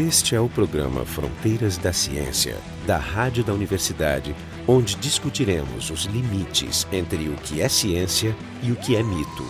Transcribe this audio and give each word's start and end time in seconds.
Este 0.00 0.34
é 0.34 0.40
o 0.40 0.48
programa 0.48 1.04
Fronteiras 1.04 1.76
da 1.76 1.92
Ciência, 1.92 2.56
da 2.86 2.96
Rádio 2.96 3.44
da 3.44 3.52
Universidade, 3.52 4.34
onde 4.66 4.96
discutiremos 4.96 5.90
os 5.90 6.04
limites 6.06 6.86
entre 6.90 7.28
o 7.28 7.34
que 7.34 7.60
é 7.60 7.68
ciência 7.68 8.34
e 8.62 8.72
o 8.72 8.76
que 8.76 8.96
é 8.96 9.02
mito. 9.02 9.44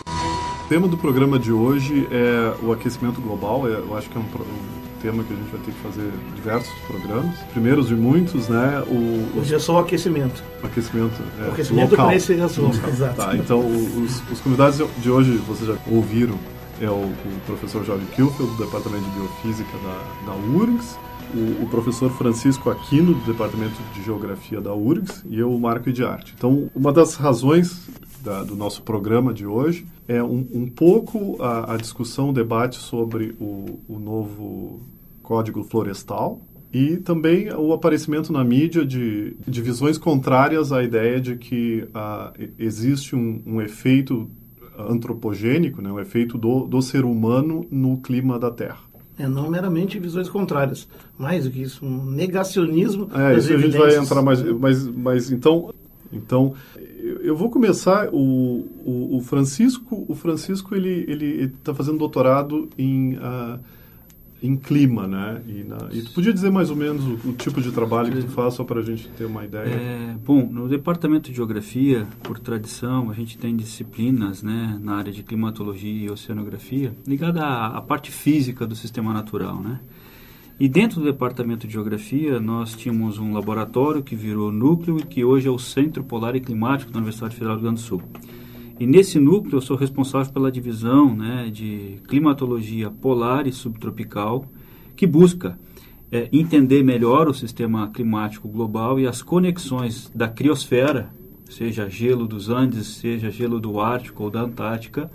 O 0.65 0.69
tema 0.69 0.89
do 0.89 0.99
programa 0.99 1.39
de 1.39 1.53
hoje 1.53 2.09
é 2.11 2.65
o 2.65 2.73
aquecimento 2.73 3.21
global. 3.21 3.69
É, 3.69 3.75
eu 3.75 3.97
acho 3.97 4.11
que 4.11 4.19
é 4.19 4.21
um, 4.21 4.25
um 4.25 5.01
tema 5.01 5.23
que 5.23 5.33
a 5.33 5.37
gente 5.37 5.51
vai 5.53 5.61
ter 5.61 5.71
que 5.71 5.81
fazer 5.83 6.11
diversos 6.35 6.75
programas. 6.81 7.39
Primeiros 7.53 7.87
de 7.87 7.95
muitos, 7.95 8.49
né? 8.49 8.83
O, 8.89 9.39
Hoje 9.39 9.55
é 9.55 9.59
só 9.61 9.77
o 9.77 9.79
aquecimento. 9.79 10.43
O 10.65 10.67
aquecimento. 10.67 11.23
É, 11.39 11.49
o 11.49 11.53
aquecimento 11.53 11.91
local. 11.93 12.07
para 12.07 12.17
esse 12.17 12.33
assunto. 12.41 12.77
Exato. 12.89 13.15
Tá, 13.15 13.37
então, 13.37 13.61
os, 13.61 14.21
os 14.29 14.41
convidados 14.41 14.85
de 14.99 15.11
hoje, 15.13 15.31
vocês 15.47 15.69
já 15.69 15.77
ouviram 15.89 16.37
é 16.81 16.91
o, 16.91 16.95
o 16.95 17.41
professor 17.47 17.85
Jorge 17.85 18.07
Kilfield, 18.17 18.57
do 18.57 18.65
Departamento 18.65 19.05
de 19.05 19.11
Biofísica 19.11 19.71
da, 19.85 20.33
da 20.33 20.39
URGS, 20.59 20.99
o, 21.35 21.65
o, 21.65 21.69
professor 21.69 22.11
Francisco 22.11 22.71
Aquino, 22.71 23.15
do 23.15 23.33
Departamento 23.33 23.77
de 23.95 24.03
Geografia 24.03 24.61
da 24.61 24.75
URGS, 24.75 25.25
e 25.29 25.39
eu, 25.39 25.57
Marco 25.59 25.93
de 25.93 26.03
Arte. 26.03 26.35
Então, 26.37 26.71
uma 26.75 26.93
das 26.93 27.15
razões 27.15 27.89
da, 28.23 28.43
do 28.43 28.57
nosso 28.57 28.83
programa 28.83 29.33
de 29.33 29.47
hoje 29.47 29.87
é 30.09 30.23
um, 30.23 30.47
um 30.53 30.69
pouco 30.69 31.41
a, 31.41 31.75
a, 31.75 31.77
discussão, 31.77 32.31
o 32.31 32.33
debate 32.33 32.77
sobre 32.77 33.37
o, 33.39 33.81
o 33.87 33.99
novo 33.99 34.81
Código 35.23 35.63
Florestal, 35.63 36.41
e 36.73 36.97
também 36.99 37.53
o 37.53 37.73
aparecimento 37.73 38.33
na 38.33 38.45
mídia 38.45 38.87
de, 38.87 39.37
de 39.47 39.61
visões 39.61 39.99
contrárias 39.99 40.73
à 40.73 40.83
ideia 40.83 41.21
de 41.21 41.37
que 41.37 41.83
uh, 41.89 42.51
existe 42.59 43.17
um, 43.17 43.43
um, 43.45 43.61
efeito 43.61 44.31
antropogênico, 44.89 45.83
né, 45.83 45.91
o 45.91 46.01
efeito 46.01 46.39
do, 46.39 46.67
do 46.67 46.81
ser 46.81 47.05
humano 47.05 47.67
no 47.71 47.99
clima 47.99 48.39
da 48.39 48.51
Terra. 48.51 48.79
É, 49.19 49.29
não 49.29 49.51
meramente 49.51 49.99
visões 49.99 50.29
contrárias, 50.29 50.89
mais 51.19 51.45
do 51.45 51.51
que 51.51 51.61
isso, 51.61 51.85
um 51.85 52.07
negacionismo. 52.07 53.09
É, 53.15 53.37
isso 53.37 53.53
a 53.53 53.59
gente 53.59 53.77
vai 53.77 53.97
entrar 53.97 54.23
mais, 54.23 54.43
mas, 54.43 54.87
mas 54.87 55.31
então, 55.31 55.75
então 56.11 56.55
eu 57.23 57.37
vou 57.37 57.51
começar 57.51 58.09
o, 58.13 58.67
o, 58.85 59.17
o 59.17 59.21
Francisco, 59.21 60.05
o 60.09 60.15
Francisco 60.15 60.75
ele 60.75 61.05
ele 61.07 61.45
está 61.45 61.75
fazendo 61.75 61.99
doutorado 61.99 62.69
em 62.79 63.15
uh, 63.17 63.61
em 64.43 64.57
clima, 64.57 65.07
né? 65.07 65.43
E, 65.47 65.65
na, 65.65 65.89
e, 65.93 66.03
tu 66.03 66.13
podia 66.13 66.33
dizer 66.33 66.51
mais 66.51 66.71
ou 66.71 66.77
menos 66.77 67.05
o, 67.05 67.31
o 67.31 67.33
tipo 67.33 67.61
de 67.61 67.71
trabalho 67.71 68.11
que 68.11 68.23
tu 68.23 68.31
faz, 68.31 68.55
só 68.55 68.65
para 68.65 68.81
a 68.81 68.83
gente 68.83 69.09
ter 69.11 69.25
uma 69.27 69.45
ideia? 69.45 69.69
É, 69.69 70.17
bom, 70.25 70.47
no 70.47 70.69
departamento 70.69 71.31
de 71.31 71.37
geografia, 71.37 72.07
por 72.23 72.39
tradição, 72.39 73.11
a 73.11 73.15
gente 73.15 73.37
tem 73.37 73.55
disciplinas, 73.55 74.43
né, 74.43 74.79
na 74.83 74.97
área 74.97 75.13
de 75.13 75.23
climatologia 75.23 76.07
e 76.07 76.11
oceanografia, 76.11 76.93
ligada 77.07 77.43
à, 77.43 77.79
à 77.79 77.83
parte 77.83 78.11
física 78.11 78.67
do 78.67 78.75
sistema 78.75 79.13
natural, 79.13 79.61
né? 79.61 79.81
E 80.59 80.69
dentro 80.69 81.01
do 81.01 81.07
departamento 81.07 81.67
de 81.67 81.73
geografia, 81.73 82.39
nós 82.39 82.75
tínhamos 82.75 83.19
um 83.19 83.33
laboratório 83.33 84.03
que 84.03 84.15
virou 84.15 84.53
núcleo 84.53 84.99
e 84.99 85.03
que 85.03 85.25
hoje 85.25 85.49
é 85.49 85.51
o 85.51 85.59
Centro 85.59 86.05
Polar 86.05 86.37
e 86.37 86.41
Climático 86.41 86.93
da 86.93 86.99
Universidade 86.99 87.35
Federal 87.35 87.57
do 87.57 87.61
Rio 87.61 87.71
Grande 87.71 87.83
do 87.83 87.87
Sul. 87.87 88.03
E 88.81 88.87
nesse 88.87 89.21
núcleo 89.21 89.59
eu 89.59 89.61
sou 89.61 89.77
responsável 89.77 90.33
pela 90.33 90.51
divisão 90.51 91.15
né, 91.15 91.51
de 91.53 91.99
climatologia 92.09 92.91
polar 92.91 93.47
e 93.47 93.53
subtropical, 93.53 94.47
que 94.97 95.07
busca 95.07 95.59
é, 96.11 96.31
entender 96.33 96.83
melhor 96.83 97.29
o 97.29 97.35
sistema 97.35 97.91
climático 97.91 98.49
global 98.49 98.99
e 98.99 99.07
as 99.07 99.21
conexões 99.21 100.11
da 100.15 100.27
criosfera, 100.29 101.11
seja 101.51 101.91
gelo 101.91 102.27
dos 102.27 102.49
Andes, 102.49 102.87
seja 102.87 103.31
gelo 103.31 103.61
do 103.61 103.79
Ártico 103.79 104.25
ou 104.25 104.31
da 104.31 104.41
Antártica, 104.41 105.11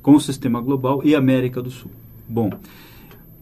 com 0.00 0.14
o 0.14 0.20
sistema 0.20 0.60
global 0.60 1.00
e 1.04 1.16
América 1.16 1.60
do 1.60 1.72
Sul. 1.72 1.90
Bom, 2.28 2.50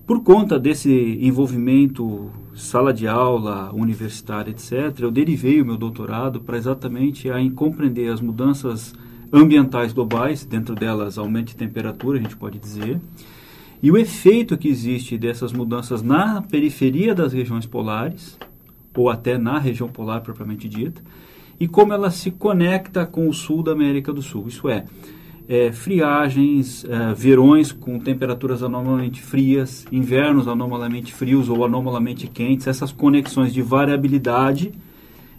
por 0.06 0.22
conta 0.22 0.58
desse 0.58 1.18
envolvimento, 1.20 2.30
sala 2.54 2.94
de 2.94 3.06
aula, 3.06 3.70
universitária, 3.74 4.52
etc., 4.52 5.00
eu 5.00 5.10
derivei 5.10 5.60
o 5.60 5.66
meu 5.66 5.76
doutorado 5.76 6.40
para 6.40 6.56
exatamente 6.56 7.30
a 7.30 7.36
compreender 7.50 8.10
as 8.10 8.22
mudanças 8.22 8.94
ambientais 9.32 9.92
globais, 9.92 10.44
dentro 10.44 10.74
delas 10.74 11.18
aumento 11.18 11.48
de 11.48 11.56
temperatura, 11.56 12.18
a 12.18 12.22
gente 12.22 12.36
pode 12.36 12.58
dizer, 12.58 13.00
e 13.82 13.90
o 13.90 13.96
efeito 13.96 14.56
que 14.56 14.68
existe 14.68 15.18
dessas 15.18 15.52
mudanças 15.52 16.02
na 16.02 16.40
periferia 16.42 17.14
das 17.14 17.32
regiões 17.32 17.66
polares, 17.66 18.38
ou 18.94 19.10
até 19.10 19.36
na 19.36 19.58
região 19.58 19.88
polar 19.88 20.22
propriamente 20.22 20.68
dita, 20.68 21.02
e 21.60 21.68
como 21.68 21.92
ela 21.92 22.10
se 22.10 22.30
conecta 22.30 23.04
com 23.04 23.28
o 23.28 23.32
sul 23.32 23.62
da 23.62 23.72
América 23.72 24.12
do 24.12 24.22
Sul. 24.22 24.46
Isso 24.48 24.68
é, 24.68 24.84
é 25.48 25.72
friagens, 25.72 26.84
é, 26.84 27.14
verões 27.14 27.72
com 27.72 27.98
temperaturas 27.98 28.62
anormalmente 28.62 29.20
frias, 29.20 29.86
invernos 29.92 30.48
anormalmente 30.48 31.12
frios 31.12 31.48
ou 31.48 31.64
anormalmente 31.64 32.26
quentes, 32.26 32.66
essas 32.66 32.92
conexões 32.92 33.52
de 33.52 33.62
variabilidade 33.62 34.72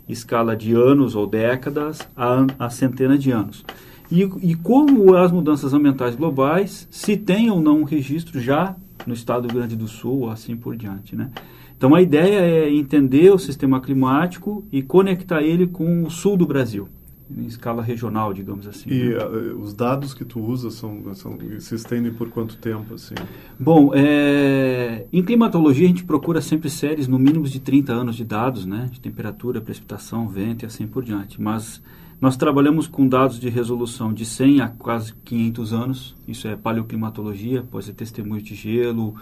escala 0.07 0.55
de 0.55 0.73
anos 0.73 1.15
ou 1.15 1.27
décadas 1.27 1.99
a, 2.15 2.45
a 2.57 2.69
centenas 2.69 3.21
de 3.21 3.31
anos. 3.31 3.65
E, 4.11 4.21
e, 4.21 4.55
como 4.55 5.15
as 5.15 5.31
mudanças 5.31 5.73
ambientais 5.73 6.15
globais, 6.15 6.87
se 6.89 7.17
tem 7.17 7.49
ou 7.51 7.61
não 7.61 7.81
um 7.81 7.83
registro 7.83 8.39
já 8.39 8.75
no 9.05 9.13
estado 9.13 9.47
do 9.47 9.53
Grande 9.53 9.75
do 9.75 9.87
Sul, 9.87 10.29
assim 10.29 10.55
por 10.55 10.75
diante. 10.75 11.15
Né? 11.15 11.29
Então 11.77 11.93
a 11.93 12.01
ideia 12.01 12.39
é 12.39 12.73
entender 12.73 13.31
o 13.31 13.37
sistema 13.37 13.81
climático 13.81 14.65
e 14.71 14.81
conectar 14.81 15.41
ele 15.41 15.67
com 15.67 16.03
o 16.03 16.09
sul 16.09 16.37
do 16.37 16.47
Brasil 16.47 16.87
em 17.35 17.45
escala 17.45 17.81
regional, 17.81 18.33
digamos 18.33 18.67
assim. 18.67 18.89
E 18.89 19.09
né? 19.09 19.23
uh, 19.23 19.59
os 19.59 19.73
dados 19.73 20.13
que 20.13 20.23
tu 20.23 20.39
usa 20.39 20.71
são, 20.71 21.13
são, 21.13 21.37
se 21.59 21.75
estendem 21.75 22.13
por 22.13 22.29
quanto 22.29 22.57
tempo? 22.57 22.93
Assim? 22.93 23.15
Bom, 23.59 23.91
é, 23.93 25.05
em 25.11 25.23
climatologia 25.23 25.85
a 25.85 25.89
gente 25.89 26.03
procura 26.03 26.41
sempre 26.41 26.69
séries 26.69 27.07
no 27.07 27.19
mínimo 27.19 27.45
de 27.45 27.59
30 27.59 27.93
anos 27.93 28.15
de 28.15 28.23
dados, 28.23 28.65
né? 28.65 28.89
de 28.91 28.99
temperatura, 28.99 29.61
precipitação, 29.61 30.27
vento 30.27 30.63
e 30.63 30.65
assim 30.65 30.87
por 30.87 31.03
diante. 31.03 31.41
Mas 31.41 31.81
nós 32.19 32.35
trabalhamos 32.35 32.87
com 32.87 33.07
dados 33.07 33.39
de 33.39 33.47
resolução 33.47 34.11
de 34.11 34.25
100 34.25 34.61
a 34.61 34.67
quase 34.69 35.13
500 35.23 35.73
anos, 35.73 36.15
isso 36.27 36.47
é 36.47 36.55
paleoclimatologia, 36.55 37.61
pode 37.61 37.85
ser 37.85 37.93
testemunho 37.93 38.41
de 38.41 38.55
gelo, 38.55 39.15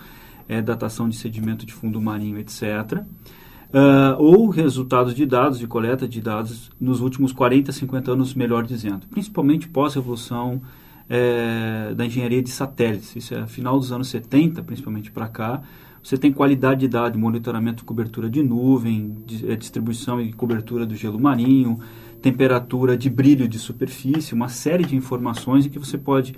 é, 0.47 0.61
datação 0.61 1.09
de 1.09 1.17
sedimento 1.17 1.65
de 1.65 1.73
fundo 1.73 1.99
marinho, 1.99 2.39
etc., 2.39 3.03
uh, 3.75 4.15
ou 4.17 4.47
resultados 4.47 5.13
de 5.13 5.25
dados, 5.25 5.59
de 5.59 5.67
coleta 5.67 6.07
de 6.07 6.21
dados 6.21 6.71
nos 6.79 7.01
últimos 7.01 7.33
40, 7.33 7.73
50 7.73 8.11
anos, 8.11 8.33
melhor 8.33 8.63
dizendo, 8.63 9.05
principalmente 9.07 9.67
pós-revolução 9.67 10.61
é, 11.09 11.93
da 11.93 12.05
engenharia 12.05 12.41
de 12.41 12.49
satélites. 12.49 13.15
Isso 13.15 13.35
é 13.35 13.45
final 13.45 13.77
dos 13.77 13.91
anos 13.91 14.07
70, 14.07 14.63
principalmente 14.63 15.11
para 15.11 15.27
cá. 15.27 15.61
Você 16.01 16.17
tem 16.17 16.31
qualidade 16.31 16.81
de 16.81 16.87
dados, 16.87 17.19
monitoramento 17.19 17.83
e 17.83 17.85
cobertura 17.85 18.29
de 18.29 18.41
nuvem, 18.41 19.17
de, 19.25 19.51
é, 19.51 19.55
distribuição 19.55 20.21
e 20.21 20.31
cobertura 20.31 20.85
do 20.85 20.95
gelo 20.95 21.19
marinho, 21.19 21.79
temperatura 22.21 22.97
de 22.97 23.09
brilho 23.09 23.47
de 23.47 23.59
superfície, 23.59 24.33
uma 24.33 24.47
série 24.47 24.85
de 24.85 24.95
informações 24.95 25.65
em 25.65 25.69
que 25.69 25.77
você 25.77 25.97
pode 25.97 26.35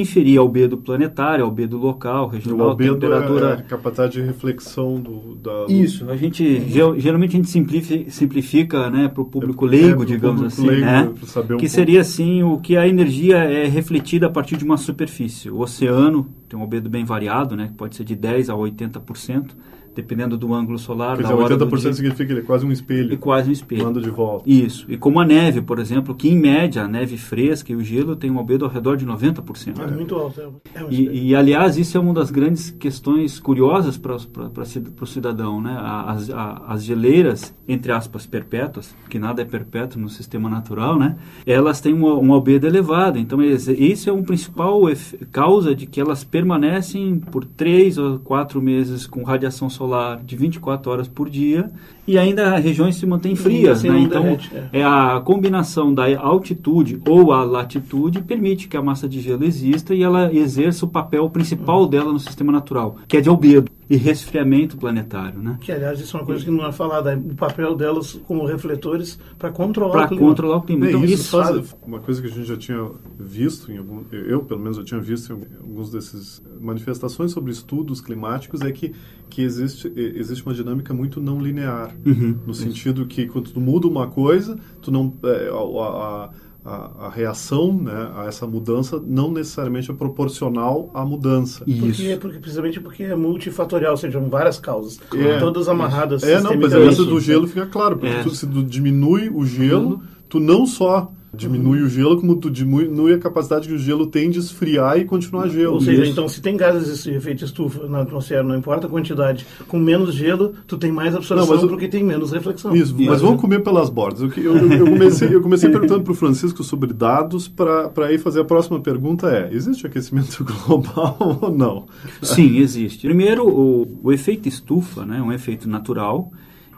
inferir 0.00 0.38
albedo 0.38 0.76
planetário, 0.76 1.44
albedo 1.44 1.78
local, 1.78 2.26
regional, 2.26 2.66
o 2.66 2.70
albedo 2.70 2.96
temperatura... 2.96 3.50
é 3.50 3.52
a 3.52 3.62
capacidade 3.62 4.14
de 4.14 4.22
reflexão 4.22 5.00
do, 5.00 5.36
da... 5.36 5.66
Isso, 5.68 6.10
a 6.10 6.16
gente, 6.16 6.68
geralmente 6.98 7.30
a 7.30 7.36
gente 7.36 7.48
simplifica, 7.48 8.10
simplifica 8.10 8.90
né, 8.90 9.08
para 9.08 9.22
o 9.22 9.24
público 9.24 9.66
é, 9.66 9.70
leigo, 9.70 10.02
é, 10.02 10.06
digamos 10.06 10.40
público 10.40 10.60
assim, 10.60 10.66
leigo, 10.66 10.84
né, 10.84 11.54
um 11.54 11.56
que 11.56 11.68
seria 11.68 12.00
assim 12.00 12.42
o 12.42 12.58
que 12.58 12.76
a 12.76 12.88
energia 12.88 13.36
é 13.36 13.66
refletida 13.66 14.26
a 14.26 14.30
partir 14.30 14.56
de 14.56 14.64
uma 14.64 14.76
superfície. 14.76 15.48
O 15.48 15.60
oceano 15.60 16.28
tem 16.48 16.58
um 16.58 16.62
albedo 16.62 16.90
bem 16.90 17.04
variado, 17.04 17.54
né, 17.54 17.68
que 17.68 17.74
pode 17.74 17.94
ser 17.94 18.04
de 18.04 18.16
10% 18.16 18.48
a 18.50 18.56
80%, 18.56 19.50
dependendo 19.94 20.36
do 20.36 20.52
ângulo 20.52 20.78
solar. 20.78 21.16
Quer 21.16 21.22
dizer, 21.24 21.34
80% 21.34 21.92
significa 21.92 22.26
que 22.26 22.32
ele 22.32 22.40
é 22.40 22.44
quase 22.44 22.66
um 22.66 22.72
espelho. 22.72 23.12
É 23.12 23.16
quase 23.16 23.48
um 23.48 23.52
espelho. 23.52 23.84
Manda 23.84 24.00
de 24.00 24.10
volta. 24.10 24.48
Isso. 24.48 24.86
E 24.88 24.96
como 24.96 25.20
a 25.20 25.24
neve, 25.24 25.60
por 25.60 25.78
exemplo, 25.78 26.14
que 26.14 26.28
em 26.28 26.38
média 26.38 26.82
a 26.82 26.88
neve 26.88 27.16
fresca 27.16 27.72
e 27.72 27.76
o 27.76 27.82
gelo 27.82 28.16
tem 28.16 28.30
um 28.30 28.38
albedo 28.38 28.64
ao 28.64 28.70
redor 28.70 28.96
de 28.96 29.06
90%. 29.06 29.80
É, 29.80 29.86
muito 29.90 30.14
alto. 30.14 30.40
É, 30.40 30.80
é 30.80 30.84
um 30.84 30.90
e, 30.90 31.28
e, 31.28 31.36
aliás, 31.36 31.76
isso 31.76 31.96
é 31.96 32.00
uma 32.00 32.12
das 32.12 32.30
grandes 32.30 32.70
questões 32.70 33.38
curiosas 33.38 33.96
para 33.96 34.16
o 34.16 35.06
cidadão. 35.06 35.60
Né? 35.60 35.76
As, 35.78 36.30
as 36.30 36.84
geleiras, 36.84 37.54
entre 37.68 37.92
aspas, 37.92 38.26
perpétuas, 38.26 38.94
que 39.08 39.18
nada 39.18 39.42
é 39.42 39.44
perpétuo 39.44 40.00
no 40.00 40.08
sistema 40.08 40.48
natural, 40.50 40.98
né? 40.98 41.16
elas 41.46 41.80
têm 41.80 41.94
um, 41.94 42.06
um 42.06 42.32
albedo 42.32 42.66
elevado. 42.66 43.18
Então, 43.18 43.40
isso 43.42 44.10
é 44.10 44.12
um 44.12 44.22
principal 44.22 44.82
causa 45.30 45.74
de 45.74 45.86
que 45.86 46.00
elas 46.00 46.24
permanecem 46.24 47.18
por 47.18 47.44
três 47.44 47.96
ou 47.98 48.18
quatro 48.18 48.60
meses 48.60 49.06
com 49.06 49.22
radiação 49.22 49.70
solar 49.70 49.83
solar 49.84 50.22
de 50.24 50.34
24 50.34 50.90
horas 50.90 51.08
por 51.08 51.28
dia 51.28 51.70
e 52.06 52.18
ainda 52.18 52.54
as 52.54 52.64
regiões 52.64 52.96
se 52.96 53.06
mantêm 53.06 53.36
frias. 53.36 53.82
Né? 53.82 53.98
Então, 53.98 54.22
derrete, 54.22 54.50
é. 54.72 54.80
é. 54.80 54.84
a 54.84 55.20
combinação 55.24 55.92
da 55.92 56.04
altitude 56.18 57.00
ou 57.06 57.32
a 57.32 57.44
latitude 57.44 58.22
permite 58.22 58.66
que 58.66 58.76
a 58.76 58.82
massa 58.82 59.08
de 59.08 59.20
gelo 59.20 59.44
exista 59.44 59.94
e 59.94 60.02
ela 60.02 60.32
exerça 60.32 60.84
o 60.84 60.88
papel 60.88 61.28
principal 61.28 61.82
uhum. 61.82 61.88
dela 61.88 62.12
no 62.12 62.18
sistema 62.18 62.50
natural, 62.50 62.96
que 63.06 63.16
é 63.16 63.20
de 63.20 63.28
albedo. 63.28 63.70
E 63.88 63.96
resfriamento 63.96 64.76
planetário, 64.76 65.40
né? 65.42 65.58
Que, 65.60 65.70
aliás, 65.72 66.00
isso 66.00 66.16
é 66.16 66.20
uma 66.20 66.26
coisa 66.26 66.44
que 66.44 66.50
não 66.50 66.66
é 66.66 66.72
falada, 66.72 67.16
o 67.16 67.34
papel 67.34 67.74
delas 67.74 68.12
como 68.26 68.44
refletores 68.46 69.18
para 69.38 69.50
controlar 69.50 69.92
Pra 69.92 70.04
o 70.04 70.08
clima. 70.08 70.22
controlar 70.26 70.56
o 70.56 70.62
clima. 70.62 70.86
É, 70.86 70.88
Então, 70.90 71.04
isso, 71.04 71.14
isso 71.14 71.30
faz, 71.30 71.76
uma 71.86 72.00
coisa 72.00 72.22
que 72.22 72.28
a 72.28 72.30
gente 72.30 72.46
já 72.46 72.56
tinha 72.56 72.90
visto, 73.18 73.70
em 73.70 73.78
algum, 73.78 74.02
eu 74.10 74.42
pelo 74.42 74.60
menos 74.60 74.78
eu 74.78 74.84
tinha 74.84 75.00
visto 75.00 75.32
em 75.32 75.56
alguns 75.60 75.90
desses 75.90 76.42
manifestações 76.60 77.30
sobre 77.32 77.52
estudos 77.52 78.00
climáticos, 78.00 78.60
é 78.62 78.72
que, 78.72 78.92
que 79.28 79.42
existe, 79.42 79.92
existe 79.94 80.44
uma 80.44 80.54
dinâmica 80.54 80.94
muito 80.94 81.20
não 81.20 81.38
linear. 81.40 81.94
Uhum, 82.06 82.38
no 82.46 82.54
sentido 82.54 83.04
que 83.06 83.26
quando 83.26 83.50
tu 83.50 83.60
muda 83.60 83.86
uma 83.86 84.06
coisa, 84.06 84.58
tu 84.80 84.90
não, 84.90 85.12
eh, 85.24 85.50
a, 85.52 85.84
a, 85.84 86.30
a, 86.64 87.06
a 87.06 87.10
reação 87.10 87.72
né, 87.74 88.10
a 88.16 88.24
essa 88.26 88.46
mudança 88.46 89.00
não 89.06 89.30
necessariamente 89.30 89.90
é 89.90 89.94
proporcional 89.94 90.90
à 90.94 91.04
mudança. 91.04 91.62
Isso. 91.66 91.80
Porque, 91.86 92.16
porque, 92.20 92.38
precisamente 92.38 92.80
porque 92.80 93.02
é 93.02 93.14
multifatorial, 93.14 93.90
ou 93.92 93.96
seja, 93.98 94.18
são 94.18 94.28
várias 94.30 94.58
causas, 94.58 94.98
É. 95.14 95.38
todas 95.38 95.68
amarradas 95.68 96.22
É, 96.22 96.40
não, 96.40 96.56
mas 96.56 96.72
essa 96.72 97.04
do 97.04 97.20
gelo 97.20 97.46
fica 97.46 97.66
claro, 97.66 97.98
porque 97.98 98.14
É. 98.14 98.22
tu, 98.22 98.30
se 98.34 98.46
tu 98.46 98.62
diminui 98.62 99.28
o 99.28 99.44
gelo, 99.44 100.02
tu 100.28 100.40
não 100.40 100.66
só 100.66 101.12
diminui 101.36 101.82
o 101.82 101.88
gelo, 101.88 102.20
como 102.20 102.36
tu 102.36 102.50
diminui 102.50 103.12
a 103.14 103.18
capacidade 103.18 103.68
que 103.68 103.74
o 103.74 103.78
gelo 103.78 104.06
tem 104.06 104.30
de 104.30 104.38
esfriar 104.38 104.98
e 104.98 105.04
continuar 105.04 105.48
gelo. 105.48 105.74
Ou 105.74 105.80
seja, 105.80 106.02
Isso. 106.02 106.12
então, 106.12 106.28
se 106.28 106.40
tem 106.40 106.56
gases 106.56 107.02
de 107.04 107.10
efeito 107.10 107.44
estufa 107.44 107.86
na 107.88 108.02
atmosfera, 108.02 108.42
não 108.42 108.56
importa 108.56 108.86
a 108.86 108.90
quantidade, 108.90 109.46
com 109.68 109.78
menos 109.78 110.14
gelo, 110.14 110.52
tu 110.66 110.76
tem 110.78 110.92
mais 110.92 111.14
absorção 111.14 111.46
Não, 111.46 111.54
mas 111.54 111.64
o- 111.64 111.68
porque 111.68 111.88
tem 111.88 112.02
menos 112.04 112.32
reflexão. 112.32 112.74
Isso, 112.74 112.94
Isso. 112.98 113.10
mas 113.10 113.20
vamos 113.20 113.40
comer 113.40 113.60
pelas 113.62 113.90
bordas. 113.90 114.20
Eu, 114.22 114.42
eu, 114.42 114.56
eu- 114.56 114.72
eu 114.72 114.86
comecei, 114.86 115.34
eu 115.34 115.40
comecei 115.42 115.68
perguntando 115.70 116.02
para 116.04 116.12
o 116.12 116.14
Francisco 116.16 116.62
sobre 116.62 116.92
dados, 116.92 117.48
para 117.48 117.90
aí 118.06 118.18
fazer 118.18 118.40
a 118.40 118.44
próxima 118.44 118.80
pergunta 118.80 119.28
é, 119.30 119.52
existe 119.52 119.86
aquecimento 119.86 120.44
global 120.66 121.16
ou 121.42 121.50
não? 121.50 121.86
Sim, 122.22 122.58
existe. 122.58 123.06
Primeiro, 123.06 123.46
o, 123.48 123.98
o 124.02 124.12
efeito 124.12 124.48
estufa 124.48 125.04
né, 125.04 125.18
é 125.18 125.22
um 125.22 125.32
efeito 125.32 125.68
natural 125.68 126.30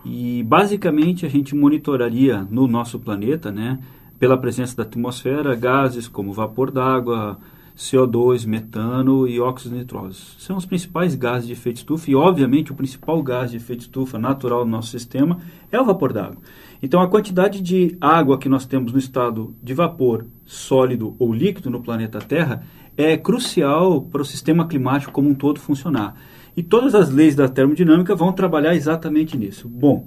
e 0.05 0.43
basicamente 0.45 1.27
a 1.27 1.29
gente 1.29 1.55
monitoraria 1.55 2.47
no 2.51 2.67
nosso 2.69 2.99
planeta, 2.99 3.51
né, 3.51 3.79
pela 4.19 4.39
presença 4.39 4.77
da 4.77 4.83
atmosfera, 4.83 5.55
gases 5.55 6.09
como 6.09 6.33
vapor 6.33 6.71
d'água, 6.71 7.39
CO2, 7.77 8.47
metano 8.47 9.29
e 9.29 9.39
óxidos 9.39 9.77
nitrosos. 9.77 10.37
São 10.39 10.57
os 10.57 10.65
principais 10.65 11.15
gases 11.15 11.47
de 11.47 11.53
efeito 11.53 11.77
estufa 11.77 12.11
e, 12.11 12.15
obviamente, 12.15 12.73
o 12.73 12.75
principal 12.75 13.23
gás 13.23 13.51
de 13.51 13.59
efeito 13.59 13.81
estufa 13.81 14.19
natural 14.19 14.65
do 14.65 14.71
nosso 14.71 14.89
sistema 14.89 15.39
é 15.71 15.79
o 15.79 15.85
vapor 15.85 16.13
d'água. 16.13 16.39
Então, 16.83 17.01
a 17.03 17.09
quantidade 17.09 17.61
de 17.61 17.97
água 18.01 18.39
que 18.39 18.49
nós 18.49 18.65
temos 18.65 18.93
no 18.93 18.99
estado 18.99 19.55
de 19.63 19.75
vapor, 19.75 20.27
sólido 20.45 21.15
ou 21.19 21.35
líquido 21.35 21.69
no 21.69 21.83
planeta 21.83 22.19
Terra 22.19 22.63
é 22.97 23.15
crucial 23.17 24.01
para 24.01 24.23
o 24.23 24.25
sistema 24.25 24.67
climático 24.67 25.13
como 25.13 25.29
um 25.29 25.35
todo 25.35 25.61
funcionar. 25.61 26.15
E 26.57 26.63
todas 26.63 26.95
as 26.95 27.11
leis 27.11 27.35
da 27.35 27.47
termodinâmica 27.47 28.15
vão 28.15 28.33
trabalhar 28.33 28.75
exatamente 28.75 29.37
nisso. 29.37 29.69
Bom, 29.69 30.07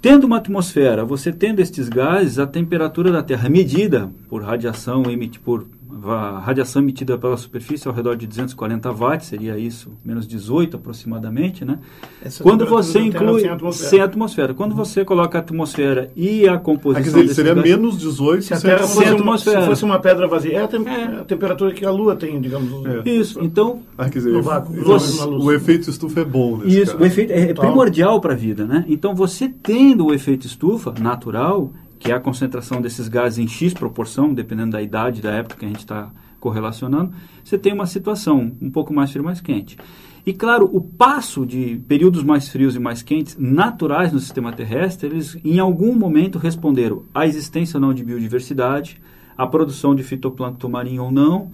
tendo 0.00 0.24
uma 0.24 0.38
atmosfera, 0.38 1.04
você 1.04 1.32
tendo 1.32 1.60
estes 1.60 1.88
gases, 1.88 2.38
a 2.38 2.46
temperatura 2.46 3.10
da 3.10 3.22
Terra 3.22 3.48
medida 3.48 4.10
por 4.28 4.42
radiação 4.42 5.10
emite 5.10 5.38
por 5.38 5.66
a 6.04 6.38
radiação 6.38 6.82
emitida 6.82 7.16
pela 7.18 7.36
superfície 7.36 7.88
ao 7.88 7.94
redor 7.94 8.16
de 8.16 8.26
240 8.26 8.90
watts, 8.92 9.26
seria 9.28 9.58
isso, 9.58 9.90
menos 10.04 10.26
18 10.26 10.76
aproximadamente, 10.76 11.64
né? 11.64 11.78
Essa 12.22 12.42
Quando 12.42 12.66
você 12.66 13.00
inclui 13.00 13.40
sem 13.40 13.50
atmosfera. 13.50 13.90
sem 13.90 14.00
atmosfera. 14.00 14.54
Quando 14.54 14.74
você 14.74 15.04
coloca 15.04 15.38
a 15.38 15.40
atmosfera 15.40 16.10
e 16.16 16.46
a 16.48 16.54
Ah, 16.54 16.58
composição 16.58 17.12
quer 17.14 17.22
dizer, 17.22 17.34
seria 17.34 17.54
menos 17.54 17.98
18 17.98 18.42
Se 18.44 18.54
a 18.54 18.60
Terra 18.60 18.86
Sem 18.86 18.96
fosse 18.96 19.06
uma, 19.08 19.14
atmosfera. 19.14 19.60
se 19.62 19.66
fosse 19.66 19.84
uma 19.84 19.98
pedra 19.98 20.26
vazia, 20.28 20.58
é 20.58 20.62
a, 20.64 20.68
tem- 20.68 20.86
É. 20.88 21.04
a 21.20 21.24
temperatura 21.24 21.72
que 21.72 21.84
a 21.84 21.90
Lua 21.90 22.14
tem, 22.16 22.40
digamos. 22.40 22.84
É. 22.86 23.08
Isso, 23.08 23.40
então 23.42 23.80
Ah, 23.96 24.08
dizer, 24.08 24.32
No 24.32 24.42
vácuo, 24.42 24.72
o- 24.78 24.84
você- 24.84 25.22
o, 25.24 25.52
efeito 25.52 25.90
estufa 25.90 26.20
é 26.20 26.24
bom 26.24 26.58
nesse 26.58 26.80
Isso, 26.82 26.92
caso. 26.92 27.02
o 27.02 27.06
efeito 27.06 27.32
é, 27.32 27.50
é 27.50 27.54
primordial 27.54 28.20
para 28.20 28.32
a 28.34 28.36
vida, 28.36 28.64
né? 28.66 28.84
Então 28.88 29.14
você 29.14 29.48
tendo 29.48 30.06
o 30.06 30.14
efeito 30.14 30.46
estufa 30.46 30.92
natural, 31.00 31.72
que 31.98 32.10
é 32.10 32.14
a 32.14 32.20
concentração 32.20 32.80
desses 32.80 33.08
gases 33.08 33.38
em 33.38 33.48
X 33.48 33.74
proporção, 33.74 34.32
dependendo 34.32 34.72
da 34.72 34.82
idade, 34.82 35.20
da 35.20 35.32
época 35.32 35.56
que 35.56 35.64
a 35.64 35.68
gente 35.68 35.80
está 35.80 36.10
correlacionando, 36.38 37.12
você 37.42 37.58
tem 37.58 37.72
uma 37.72 37.86
situação 37.86 38.52
um 38.60 38.70
pouco 38.70 38.92
mais 38.92 39.10
fria 39.10 39.22
e 39.22 39.24
mais 39.24 39.40
quente. 39.40 39.76
E 40.24 40.32
claro, 40.32 40.68
o 40.70 40.80
passo 40.80 41.46
de 41.46 41.80
períodos 41.88 42.22
mais 42.22 42.48
frios 42.48 42.76
e 42.76 42.78
mais 42.78 43.02
quentes 43.02 43.36
naturais 43.38 44.12
no 44.12 44.20
sistema 44.20 44.52
terrestre, 44.52 45.08
eles 45.08 45.38
em 45.44 45.58
algum 45.58 45.94
momento 45.94 46.38
responderam 46.38 47.04
à 47.14 47.26
existência 47.26 47.78
ou 47.78 47.80
não 47.80 47.94
de 47.94 48.04
biodiversidade, 48.04 49.00
à 49.36 49.46
produção 49.46 49.94
de 49.94 50.02
fitoplâncton 50.02 50.68
marinho 50.68 51.04
ou 51.04 51.10
não, 51.10 51.50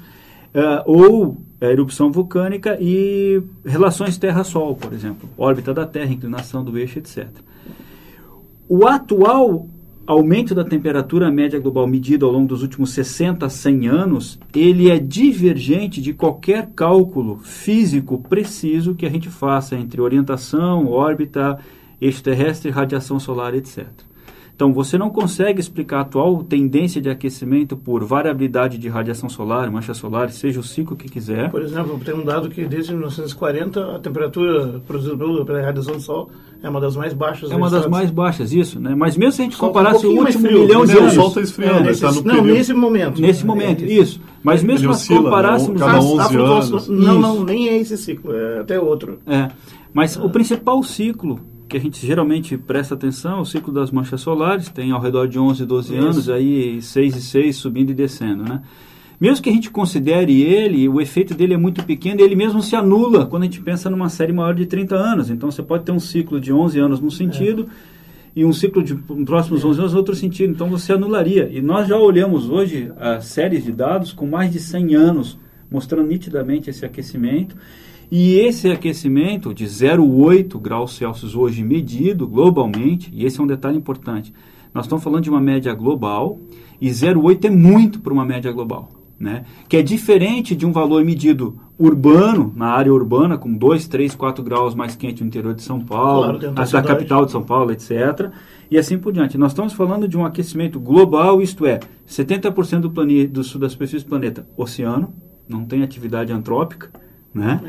eh, 0.53 0.83
ou 0.87 1.41
a 1.61 1.67
erupção 1.67 2.11
vulcânica 2.11 2.77
e 2.81 3.43
relações 3.65 4.19
Terra-Sol, 4.19 4.75
por 4.75 4.93
exemplo, 4.93 5.29
órbita 5.39 5.73
da 5.73 5.87
Terra, 5.87 6.13
inclinação 6.13 6.65
do 6.65 6.77
eixo, 6.77 6.99
etc. 6.99 7.29
O 8.69 8.87
atual 8.87 9.69
aumento 10.07 10.55
da 10.55 10.65
temperatura 10.65 11.31
média 11.31 11.59
global 11.59 11.87
medida 11.87 12.27
ao 12.27 12.33
longo 12.33 12.49
dos 12.49 12.63
últimos 12.63 12.91
60 12.91 13.47
a 13.47 13.49
100 13.49 13.89
anos, 13.89 14.39
ele 14.55 14.91
é 14.91 14.99
divergente 14.99 16.01
de 16.01 16.13
qualquer 16.13 16.71
cálculo 16.75 17.39
físico 17.39 18.19
preciso 18.29 18.95
que 18.95 19.07
a 19.07 19.11
gente 19.11 19.29
faça 19.29 19.77
entre 19.77 20.01
orientação, 20.01 20.89
órbita, 20.89 21.59
eixo 22.01 22.23
terrestre, 22.23 22.71
radiação 22.71 23.19
solar, 23.19 23.55
etc. 23.55 23.87
Então, 24.57 24.73
você 24.73 24.97
não 24.97 25.11
consegue 25.11 25.59
explicar 25.59 25.99
a 25.99 26.01
atual 26.03 26.45
tendência 26.45 27.01
de 27.03 27.11
aquecimento 27.11 27.77
por 27.77 28.05
variabilidade 28.05 28.79
de 28.79 28.89
radiação 28.89 29.29
solar, 29.29 29.69
mancha 29.69 29.93
solar, 29.95 30.31
seja 30.31 30.61
o 30.61 30.63
ciclo 30.63 30.95
que 30.97 31.09
quiser. 31.09 31.51
Por 31.51 31.61
exemplo, 31.61 31.99
tem 32.05 32.15
um 32.15 32.25
dado 32.25 32.49
que 32.49 32.65
desde 32.65 32.93
1940 32.93 33.97
a 33.97 33.99
temperatura 33.99 34.81
produzida 34.87 35.17
pela, 35.45 35.61
radiação 35.61 35.95
do 35.95 36.01
Sol 36.01 36.31
é 36.63 36.69
uma 36.71 36.81
das 36.81 36.95
mais 36.97 37.13
baixas. 37.13 37.51
É 37.51 37.57
uma 37.57 37.69
das 37.69 37.87
mais 37.89 38.13
baixas, 38.13 38.53
isso, 38.53 38.79
né? 38.79 38.95
Mas 38.95 39.17
mesmo 39.17 39.33
se 39.33 39.43
a 39.43 39.45
gente 39.45 39.57
Só 39.57 39.65
um 39.65 39.69
comparasse 39.69 40.07
o 40.07 40.17
último 40.17 40.45
frio. 40.47 40.61
milhão 40.61 40.87
de 40.87 40.95
o 40.97 41.01
anos... 41.01 41.15
Sol 41.15 41.29
está 41.29 41.41
esfriando, 41.41 41.79
É, 41.79 41.83
Nesse, 41.83 41.93
está 42.07 42.09
no 42.13 42.15
não, 42.15 42.35
período... 42.37 42.55
nesse 42.57 42.73
momento. 42.75 43.21
Nesse 43.21 43.45
momento, 43.45 43.83
É, 43.83 43.87
isso. 43.89 44.21
Mas 44.41 44.63
mesmo 44.63 44.95
se 44.95 45.01
oscila, 45.11 45.19
né? 45.19 45.25
comparássemos... 45.25 45.81
Cada 45.81 45.93
A- 45.93 45.97
a 45.97 45.99
11 46.01 46.29
flutuação- 46.29 46.77
anos. 46.77 46.89
Não, 46.89 47.19
não, 47.21 47.45
nem 47.45 47.69
é 47.71 47.77
esse 47.79 47.99
ciclo, 47.99 48.33
é 48.33 48.61
até 48.61 48.79
outro. 48.79 49.19
É, 49.27 49.49
mas 49.93 50.17
o 50.17 50.31
principal 50.31 50.81
ciclo 50.85 51.41
que 51.75 51.79
a 51.79 51.81
gente 51.81 52.07
geralmente 52.07 52.57
presta 52.57 52.95
atenção 52.95 53.39
é 53.39 53.41
o 53.41 53.45
ciclo 53.45 53.73
das 53.73 53.91
manchas 53.91 54.21
solares, 54.21 54.69
tem 54.69 54.93
ao 54.93 55.01
redor 55.01 55.27
de 55.27 55.41
11, 55.41 55.67
12 55.67 55.93
Isso. 55.93 56.05
anos, 56.05 56.29
aí 56.31 56.81
6 56.81 57.17
e 57.17 57.21
6 57.21 57.57
subindo 57.57 57.91
e 57.91 57.95
descendo, 57.95 58.45
né? 58.45 58.63
Mesmo 59.21 59.43
que 59.43 59.51
a 59.51 59.53
gente 59.53 59.71
considere 59.71 60.41
ele, 60.41 60.89
o 60.89 61.01
efeito 61.01 61.35
dele 61.35 61.55
é 61.55 61.57
muito 61.57 61.85
pequeno, 61.85 62.21
ele 62.21 62.37
mesmo 62.37 62.63
se 62.63 62.77
anula 62.77 63.27
quando 63.27 63.43
a 63.43 63.47
gente 63.47 63.61
pensa 63.61 63.91
numa 63.91 64.09
série 64.09 64.33
maior 64.33 64.55
de 64.55 64.67
30 64.67 64.95
anos. 64.95 65.31
Então 65.31 65.51
você 65.51 65.63
pode 65.65 65.85
ter 65.85 65.91
um 65.91 65.99
ciclo 65.99 66.41
de 66.41 66.53
11 66.53 66.79
anos 66.79 67.01
num 67.01 67.11
sentido 67.11 67.67
e 68.37 68.45
um 68.45 68.53
ciclo 68.53 68.83
de 68.83 68.95
próximos 68.95 69.65
11 69.65 69.81
anos 69.81 69.93
no 69.93 69.99
outro 69.99 70.15
sentido. 70.15 70.53
Então 70.53 70.69
você 70.69 70.93
anularia. 70.93 71.49
E 71.51 71.61
nós 71.61 71.89
já 71.89 71.99
olhamos 71.99 72.49
hoje 72.49 72.93
as 72.99 73.25
séries 73.25 73.65
de 73.65 73.73
dados 73.73 74.13
com 74.13 74.27
mais 74.27 74.53
de 74.53 74.61
100 74.61 74.95
anos, 74.95 75.39
mostrando 75.69 76.07
nitidamente 76.07 76.71
esse 76.71 76.85
aquecimento. 76.85 77.57
E 78.17 78.39
esse 78.39 78.71
aquecimento 78.71 79.53
de 79.53 79.65
0,8 79.65 80.57
graus 80.61 80.95
Celsius 80.97 81.35
hoje 81.35 81.65
medido 81.65 82.29
globalmente, 82.29 83.11
e 83.13 83.27
esse 83.27 83.41
é 83.41 83.43
um 83.43 83.47
detalhe 83.47 83.77
importante, 83.77 84.33
nós 84.73 84.85
estamos 84.85 85.03
falando 85.03 85.25
de 85.25 85.31
uma 85.31 85.41
média 85.41 85.75
global, 85.75 86.39
e 86.81 86.89
0,8 86.91 87.47
é 87.47 87.51
muito 87.51 87.99
para 87.99 88.13
uma 88.13 88.25
média 88.25 88.53
global. 88.53 88.89
Né? 89.19 89.45
Que 89.69 89.79
é 89.79 89.83
diferente 89.83 90.55
de 90.55 90.65
um 90.65 90.71
valor 90.71 91.05
medido 91.05 91.59
urbano, 91.77 92.53
na 92.55 92.69
área 92.69 92.95
urbana, 92.95 93.37
com 93.37 93.53
2, 93.53 93.89
3, 93.89 94.15
4 94.15 94.45
graus 94.45 94.77
mais 94.77 94.95
quente 94.95 95.21
no 95.21 95.27
interior 95.27 95.53
de 95.53 95.63
São 95.63 95.81
Paulo, 95.81 96.23
Claro, 96.23 96.39
da 96.39 96.51
da 96.53 96.67
cidade. 96.67 96.87
capital 96.87 97.27
de 97.27 97.33
São 97.33 97.43
Paulo, 97.43 97.73
etc. 97.73 98.31
E 98.71 98.79
assim 98.79 98.97
por 98.97 99.13
diante. 99.13 99.37
Nós 99.37 99.51
estamos 99.51 99.73
falando 99.73 100.07
de 100.07 100.17
um 100.17 100.25
aquecimento 100.25 100.79
global, 100.79 101.43
isto 101.43 101.67
é, 101.67 101.81
70% 102.07 102.79
do, 102.79 102.93
plane... 102.93 103.27
do 103.27 103.43
sul 103.43 103.61
da 103.61 103.69
superfície 103.69 104.05
do 104.05 104.09
planeta, 104.09 104.47
oceano, 104.57 105.13
não 105.49 105.65
tem 105.65 105.83
atividade 105.83 106.33
antrópica, 106.33 106.93
né? 107.35 107.61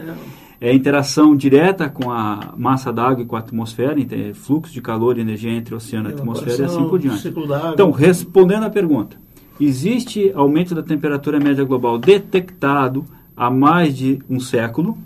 É 0.62 0.74
interação 0.74 1.36
direta 1.36 1.90
com 1.90 2.12
a 2.12 2.54
massa 2.56 2.92
d'água 2.94 3.24
e 3.24 3.26
com 3.26 3.36
a 3.36 3.40
atmosfera, 3.40 3.96
é 4.00 4.34
fluxo 4.34 4.74
de 4.74 4.82
calor 4.82 5.18
e 5.18 5.22
energia 5.22 5.52
entre 5.52 5.74
o 5.74 5.78
oceano 5.78 6.10
e 6.10 6.14
a 6.14 6.16
atmosfera 6.16 6.62
e 6.62 6.66
assim 6.66 6.88
por 6.88 7.00
diante. 7.00 7.34
Então, 7.74 7.92
respondendo 7.92 8.64
à 8.64 8.70
pergunta, 8.70 9.18
existe 9.60 10.32
aumento 10.34 10.74
da 10.74 10.82
temperatura 10.82 11.40
média 11.40 11.64
global 11.64 11.98
detectado 11.98 13.06
há 13.36 13.50
mais 13.50 13.96
de 13.96 14.20
um 14.30 14.40
século. 14.40 14.98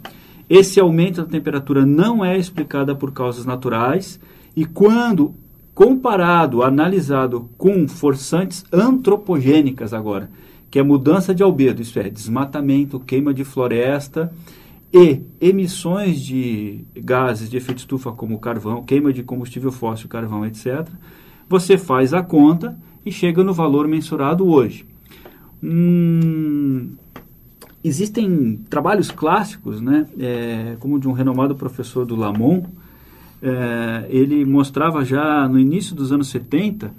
Esse 0.50 0.80
aumento 0.80 1.22
da 1.22 1.28
temperatura 1.28 1.86
não 1.86 2.24
é 2.24 2.38
explicado 2.38 2.96
por 2.96 3.12
causas 3.12 3.46
naturais 3.46 4.20
e 4.56 4.66
quando 4.66 5.34
comparado, 5.74 6.62
analisado 6.62 7.50
com 7.58 7.88
forçantes 7.88 8.66
antropogênicas 8.72 9.94
agora, 9.94 10.30
que 10.70 10.80
é 10.80 10.84
mudança 10.84 11.34
de 11.34 11.42
albedo, 11.42 11.82
isso 11.82 12.00
é, 12.00 12.10
desmatamento, 12.10 13.00
queima 13.00 13.34
de 13.34 13.44
floresta 13.44 14.32
e 14.94 15.22
emissões 15.40 16.22
de 16.22 16.84
gases 16.96 17.50
de 17.50 17.58
efeito 17.58 17.80
estufa 17.80 18.12
como 18.12 18.40
carvão, 18.40 18.84
queima 18.84 19.14
de 19.14 19.24
combustível 19.24 19.72
fóssil, 19.72 20.08
carvão, 20.08 20.46
etc. 20.46 20.88
Você 21.48 21.78
faz 21.78 22.14
a 22.14 22.22
conta 22.22 22.78
e 23.06 23.12
chega 23.12 23.44
no 23.44 23.54
valor 23.54 23.88
mensurado 23.88 24.48
hoje. 24.48 24.86
Hum, 25.62 26.92
existem 27.84 28.60
trabalhos 28.70 29.12
clássicos, 29.12 29.82
né, 29.82 30.08
é, 30.20 30.76
como 30.80 31.00
de 31.00 31.08
um 31.08 31.12
renomado 31.12 31.56
professor 31.56 32.06
do 32.06 32.16
Lamont, 32.16 32.66
é, 33.42 34.06
ele 34.10 34.44
mostrava 34.44 35.06
já 35.06 35.48
no 35.48 35.58
início 35.60 35.96
dos 35.96 36.12
anos 36.12 36.30
70, 36.30 36.94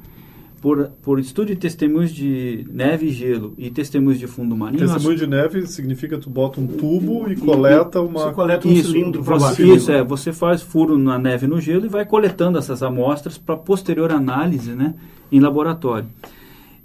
por, 0.61 0.91
por 1.03 1.19
estudo 1.19 1.49
de 1.49 1.57
testemunhos 1.57 2.13
de 2.13 2.67
neve 2.71 3.07
e 3.07 3.11
gelo 3.11 3.55
e 3.57 3.71
testemunhos 3.71 4.19
de 4.19 4.27
fundo 4.27 4.55
marinho. 4.55 4.87
Testemunho 4.87 5.17
de 5.17 5.27
neve 5.27 5.67
significa 5.67 6.17
que 6.17 6.23
tu 6.23 6.31
bota 6.31 6.61
um 6.61 6.67
tubo 6.67 7.29
e, 7.29 7.33
e 7.33 7.37
coleta 7.37 8.01
uma. 8.01 8.25
Você 8.25 8.33
coleta 8.33 8.69
um 8.69 8.73
isso, 8.73 8.93
cilindro 8.93 9.25
para 9.25 9.39
baixo. 9.39 9.63
Isso, 9.63 9.91
é. 9.91 10.05
Você 10.05 10.33
faz 10.33 10.61
furo 10.61 10.99
na 10.99 11.19
neve 11.19 11.47
e 11.47 11.49
no 11.49 11.61
gelo 11.61 11.87
e 11.87 11.89
vai 11.89 12.05
coletando 12.05 12.59
essas 12.59 12.83
amostras 12.83 13.39
para 13.39 13.57
posterior 13.57 14.13
análise 14.13 14.73
né, 14.73 14.95
em 15.33 15.41
laboratório. 15.41 16.07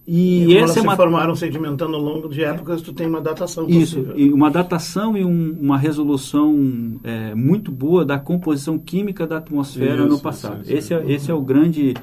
E, 0.07 0.45
e 0.45 0.57
essa 0.57 0.73
é 0.73 0.81
se 0.81 0.87
uma... 0.87 0.95
formaram 0.95 1.35
sedimentando 1.35 1.95
ao 1.95 2.01
longo 2.01 2.29
de 2.29 2.43
épocas, 2.43 2.81
tu 2.81 2.93
tem 2.93 3.07
uma 3.07 3.19
datação 3.19 3.67
Isso, 3.67 3.97
possível. 3.97 4.13
e 4.15 4.31
uma 4.31 4.51
datação 4.51 5.17
e 5.17 5.25
um, 5.25 5.57
uma 5.59 5.79
resolução 5.79 6.99
é, 7.03 7.33
muito 7.33 7.71
boa 7.71 8.05
da 8.05 8.19
composição 8.19 8.77
química 8.77 9.25
da 9.25 9.37
atmosfera 9.37 9.95
isso, 10.01 10.07
no 10.07 10.19
passado. 10.19 10.61
Isso, 10.61 10.73
esse, 10.73 10.93
é, 10.93 11.11
esse 11.11 11.31
é 11.31 11.33
o 11.33 11.41
grande... 11.41 11.95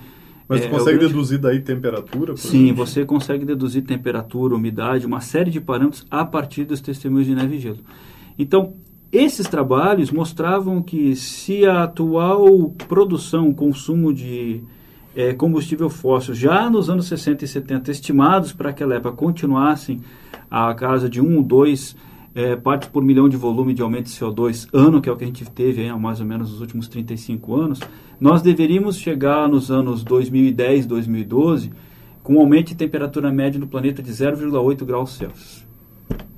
Mas 0.52 0.62
é, 0.62 0.68
consegue 0.68 0.96
é 0.96 0.98
grande... 0.98 1.14
deduzir 1.14 1.38
daí 1.38 1.60
temperatura? 1.60 2.36
Sim, 2.36 2.64
exemplo? 2.64 2.86
você 2.86 3.04
consegue 3.04 3.44
deduzir 3.44 3.82
temperatura, 3.82 4.54
umidade, 4.54 5.06
uma 5.06 5.20
série 5.20 5.50
de 5.50 5.60
parâmetros 5.60 6.06
a 6.10 6.24
partir 6.24 6.64
dos 6.64 6.80
testemunhos 6.80 7.26
de 7.26 7.34
neve 7.34 7.56
e 7.56 7.60
gelo. 7.60 7.78
Então, 8.38 8.74
esses 9.10 9.46
trabalhos 9.46 10.10
mostravam 10.10 10.82
que 10.82 11.14
se 11.14 11.66
a 11.66 11.84
atual 11.84 12.70
produção, 12.88 13.52
consumo 13.52 14.12
de 14.12 14.62
é, 15.14 15.34
combustível 15.34 15.90
fóssil 15.90 16.34
já 16.34 16.70
nos 16.70 16.88
anos 16.88 17.06
60 17.06 17.44
e 17.44 17.48
70, 17.48 17.90
estimados 17.90 18.52
para 18.52 18.70
aquela 18.70 18.94
época 18.94 19.14
continuassem 19.16 20.00
a 20.50 20.72
casa 20.74 21.08
de 21.08 21.20
1 21.20 21.36
ou 21.36 21.42
2 21.42 21.96
é, 22.34 22.56
partes 22.56 22.88
por 22.88 23.02
milhão 23.02 23.28
de 23.28 23.36
volume 23.36 23.74
de 23.74 23.82
aumento 23.82 24.06
de 24.06 24.12
CO2 24.12 24.68
ano, 24.72 25.00
que 25.00 25.08
é 25.08 25.12
o 25.12 25.16
que 25.16 25.24
a 25.24 25.26
gente 25.26 25.44
teve 25.50 25.88
há 25.88 25.96
mais 25.96 26.20
ou 26.20 26.26
menos 26.26 26.50
nos 26.50 26.60
últimos 26.60 26.88
35 26.88 27.54
anos, 27.54 27.80
nós 28.20 28.42
deveríamos 28.42 28.96
chegar 28.96 29.48
nos 29.48 29.70
anos 29.70 30.02
2010, 30.02 30.86
2012 30.86 31.70
com 32.22 32.36
um 32.36 32.40
aumento 32.40 32.68
de 32.68 32.76
temperatura 32.76 33.32
média 33.32 33.58
no 33.58 33.66
planeta 33.66 34.02
de 34.02 34.10
0,8 34.10 34.84
graus 34.84 35.16
Celsius. 35.16 35.66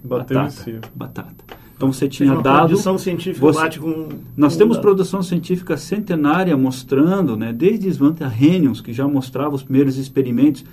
Bateu 0.02 0.36
batata, 0.36 0.46
em 0.46 0.50
si. 0.50 0.80
Batata. 0.94 1.44
Então 1.76 1.92
você 1.92 2.08
tinha 2.08 2.34
dado. 2.36 2.68
Produção 2.68 2.96
científica 2.96 3.46
você, 3.46 3.60
bate 3.60 3.80
com. 3.80 4.08
Nós 4.36 4.56
temos 4.56 4.78
produção 4.78 5.22
científica 5.22 5.76
centenária 5.76 6.56
mostrando, 6.56 7.36
né, 7.36 7.52
desde 7.52 7.88
Svante 7.90 8.22
Arrhenius, 8.22 8.80
que 8.80 8.92
já 8.92 9.06
mostrava 9.08 9.54
os 9.54 9.62
primeiros 9.62 9.98
experimentos, 9.98 10.64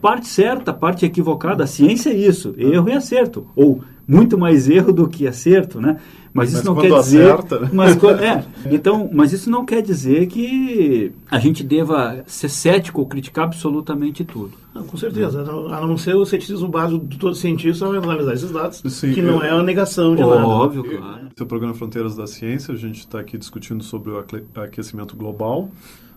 parte 0.00 0.28
certa, 0.28 0.72
parte 0.72 1.04
equivocada. 1.04 1.64
A 1.64 1.66
ciência 1.66 2.10
é 2.10 2.16
isso, 2.16 2.54
erro 2.58 2.88
e 2.88 2.92
acerto. 2.92 3.46
Ou 3.56 3.82
muito 4.10 4.36
mais 4.36 4.68
erro 4.68 4.92
do 4.92 5.08
que 5.08 5.28
acerto, 5.28 5.80
né? 5.80 5.98
Mas, 6.32 6.52
mas 6.52 6.54
isso 6.54 6.64
não 6.66 6.74
quer 6.74 6.92
dizer. 6.92 7.30
Acerta, 7.30 7.60
né? 7.60 7.70
mas, 7.72 7.96
é, 8.20 8.44
então, 8.70 9.08
mas 9.12 9.32
isso 9.32 9.48
não 9.48 9.64
quer 9.64 9.80
dizer 9.82 10.26
que 10.26 11.12
a 11.30 11.38
gente 11.38 11.62
deva 11.62 12.24
ser 12.26 12.48
cético 12.48 13.00
ou 13.00 13.06
criticar 13.06 13.44
absolutamente 13.44 14.24
tudo. 14.24 14.50
Não, 14.74 14.82
com 14.84 14.96
certeza. 14.96 15.42
A 15.42 15.86
não 15.86 15.96
ser 15.96 16.16
o 16.16 16.26
ceticismo 16.26 16.66
básico 16.68 17.04
de 17.04 17.18
todo 17.18 17.36
cientista 17.36 17.86
ao 17.86 17.92
analisar 17.92 18.34
esses 18.34 18.50
dados, 18.50 18.82
Sim, 18.86 19.12
que 19.12 19.22
não 19.22 19.40
é 19.42 19.50
a 19.50 19.62
negação 19.62 20.16
de 20.16 20.22
nada. 20.22 20.46
Óbvio, 20.46 20.82
claro. 20.84 21.26
Esse 21.26 21.40
é 21.40 21.42
o 21.42 21.46
programa 21.46 21.74
Fronteiras 21.74 22.16
da 22.16 22.26
Ciência. 22.26 22.74
A 22.74 22.76
gente 22.76 22.98
está 22.98 23.20
aqui 23.20 23.38
discutindo 23.38 23.84
sobre 23.84 24.10
o 24.10 24.24
aquecimento 24.56 25.16
global. 25.16 25.70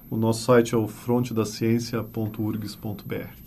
O 0.10 0.18
nosso 0.18 0.44
site 0.44 0.76
é 0.76 0.78
o 0.78 0.88
frontedaciencia.urgs.br. 0.88 3.43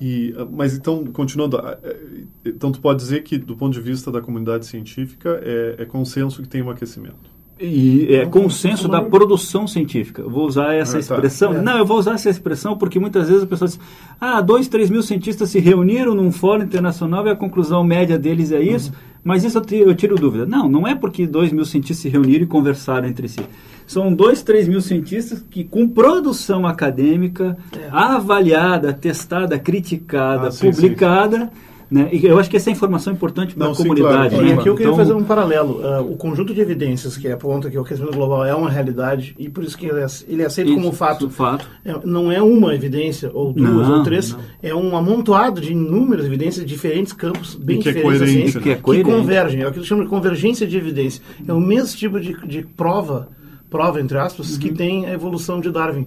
E, 0.00 0.34
ah, 0.36 0.46
mas 0.50 0.74
então, 0.74 1.04
continuando, 1.06 1.58
ah, 1.58 1.78
eh, 1.82 2.24
então 2.44 2.72
tu 2.72 2.80
pode 2.80 3.00
dizer 3.00 3.22
que 3.22 3.36
do 3.36 3.56
ponto 3.56 3.74
de 3.74 3.80
vista 3.80 4.10
da 4.10 4.20
comunidade 4.20 4.66
científica 4.66 5.40
é, 5.42 5.82
é 5.82 5.84
consenso 5.84 6.42
que 6.42 6.48
tem 6.48 6.62
um 6.62 6.70
aquecimento. 6.70 7.39
E 7.60 8.14
é 8.14 8.24
consenso 8.24 8.88
da 8.88 9.02
produção 9.02 9.66
científica. 9.66 10.22
Eu 10.22 10.30
vou 10.30 10.46
usar 10.46 10.72
essa 10.72 10.92
ah, 10.92 10.94
tá. 10.94 10.98
expressão. 11.00 11.54
É. 11.54 11.60
Não, 11.60 11.76
eu 11.76 11.84
vou 11.84 11.98
usar 11.98 12.14
essa 12.14 12.30
expressão 12.30 12.76
porque 12.76 12.98
muitas 12.98 13.28
vezes 13.28 13.42
a 13.42 13.46
pessoa 13.46 13.68
diz: 13.68 13.78
ah, 14.18 14.40
dois, 14.40 14.66
três 14.66 14.88
mil 14.88 15.02
cientistas 15.02 15.50
se 15.50 15.60
reuniram 15.60 16.14
num 16.14 16.32
fórum 16.32 16.62
internacional 16.62 17.26
e 17.26 17.30
a 17.30 17.36
conclusão 17.36 17.84
média 17.84 18.18
deles 18.18 18.50
é 18.50 18.62
isso. 18.62 18.90
Uhum. 18.90 19.10
Mas 19.22 19.44
isso 19.44 19.62
eu 19.70 19.94
tiro 19.94 20.16
dúvida. 20.16 20.46
Não, 20.46 20.70
não 20.70 20.88
é 20.88 20.94
porque 20.94 21.26
dois 21.26 21.52
mil 21.52 21.66
cientistas 21.66 21.98
se 21.98 22.08
reuniram 22.08 22.44
e 22.44 22.46
conversaram 22.46 23.06
entre 23.06 23.28
si. 23.28 23.40
São 23.86 24.14
dois, 24.14 24.42
três 24.42 24.66
mil 24.66 24.80
cientistas 24.80 25.44
que, 25.50 25.62
com 25.62 25.86
produção 25.86 26.66
acadêmica, 26.66 27.58
é. 27.76 27.88
avaliada, 27.90 28.94
testada, 28.94 29.58
criticada, 29.58 30.48
ah, 30.48 30.50
sim, 30.50 30.70
publicada. 30.70 31.50
Sim 31.52 31.69
né? 31.90 32.08
E 32.12 32.24
eu 32.24 32.38
acho 32.38 32.48
que 32.48 32.56
essa 32.56 32.70
é 32.70 32.72
informação 32.72 33.12
é 33.12 33.16
importante 33.16 33.54
para 33.54 33.70
a 33.70 33.74
comunidade. 33.74 34.30
Claro. 34.30 34.44
Né? 34.44 34.50
E 34.50 34.52
aqui 34.52 34.68
eu 34.68 34.74
queria 34.74 34.92
então... 34.92 34.96
fazer 34.96 35.12
um 35.12 35.24
paralelo. 35.24 35.80
Uh, 35.80 36.12
o 36.12 36.16
conjunto 36.16 36.54
de 36.54 36.60
evidências 36.60 37.16
que 37.16 37.26
aponta 37.28 37.68
que 37.68 37.76
o 37.76 37.80
aquecimento 37.80 38.14
global 38.14 38.44
é 38.44 38.54
uma 38.54 38.70
realidade 38.70 39.34
e 39.38 39.48
por 39.48 39.64
isso 39.64 39.76
que 39.76 39.86
ele 39.86 40.00
é, 40.00 40.06
ele 40.28 40.42
é 40.42 40.46
aceito 40.46 40.70
isso, 40.70 40.80
como 40.80 40.92
fato. 40.92 41.28
fato. 41.28 41.66
É, 41.84 41.94
não 42.04 42.30
é 42.30 42.40
uma 42.40 42.74
evidência, 42.74 43.30
ou 43.34 43.52
duas, 43.52 43.88
não, 43.88 43.98
ou 43.98 44.04
três. 44.04 44.32
Não. 44.32 44.40
É 44.62 44.74
um 44.74 44.96
amontoado 44.96 45.60
de 45.60 45.72
inúmeras 45.72 46.26
evidências 46.26 46.64
de 46.64 46.72
diferentes 46.72 47.12
campos 47.12 47.56
bem 47.56 47.80
que 47.80 47.88
é 47.88 47.92
diferentes. 47.92 48.20
É 48.20 48.24
coerente, 48.24 48.48
assim, 48.48 48.58
né? 48.58 48.62
que, 48.62 48.70
é 48.70 48.74
coerente. 48.76 49.04
que 49.04 49.16
convergem. 49.16 49.62
É 49.62 49.68
o 49.68 49.72
que 49.72 49.82
chama 49.82 50.04
de 50.04 50.08
convergência 50.08 50.66
de 50.66 50.76
evidência. 50.76 51.22
É 51.46 51.52
o 51.52 51.60
mesmo 51.60 51.96
tipo 51.96 52.20
de, 52.20 52.34
de 52.46 52.62
prova 52.62 53.28
prova, 53.70 54.00
entre 54.00 54.18
aspas, 54.18 54.52
uhum. 54.52 54.58
que 54.58 54.72
tem 54.72 55.06
a 55.06 55.12
evolução 55.12 55.60
de 55.60 55.70
Darwin. 55.70 56.06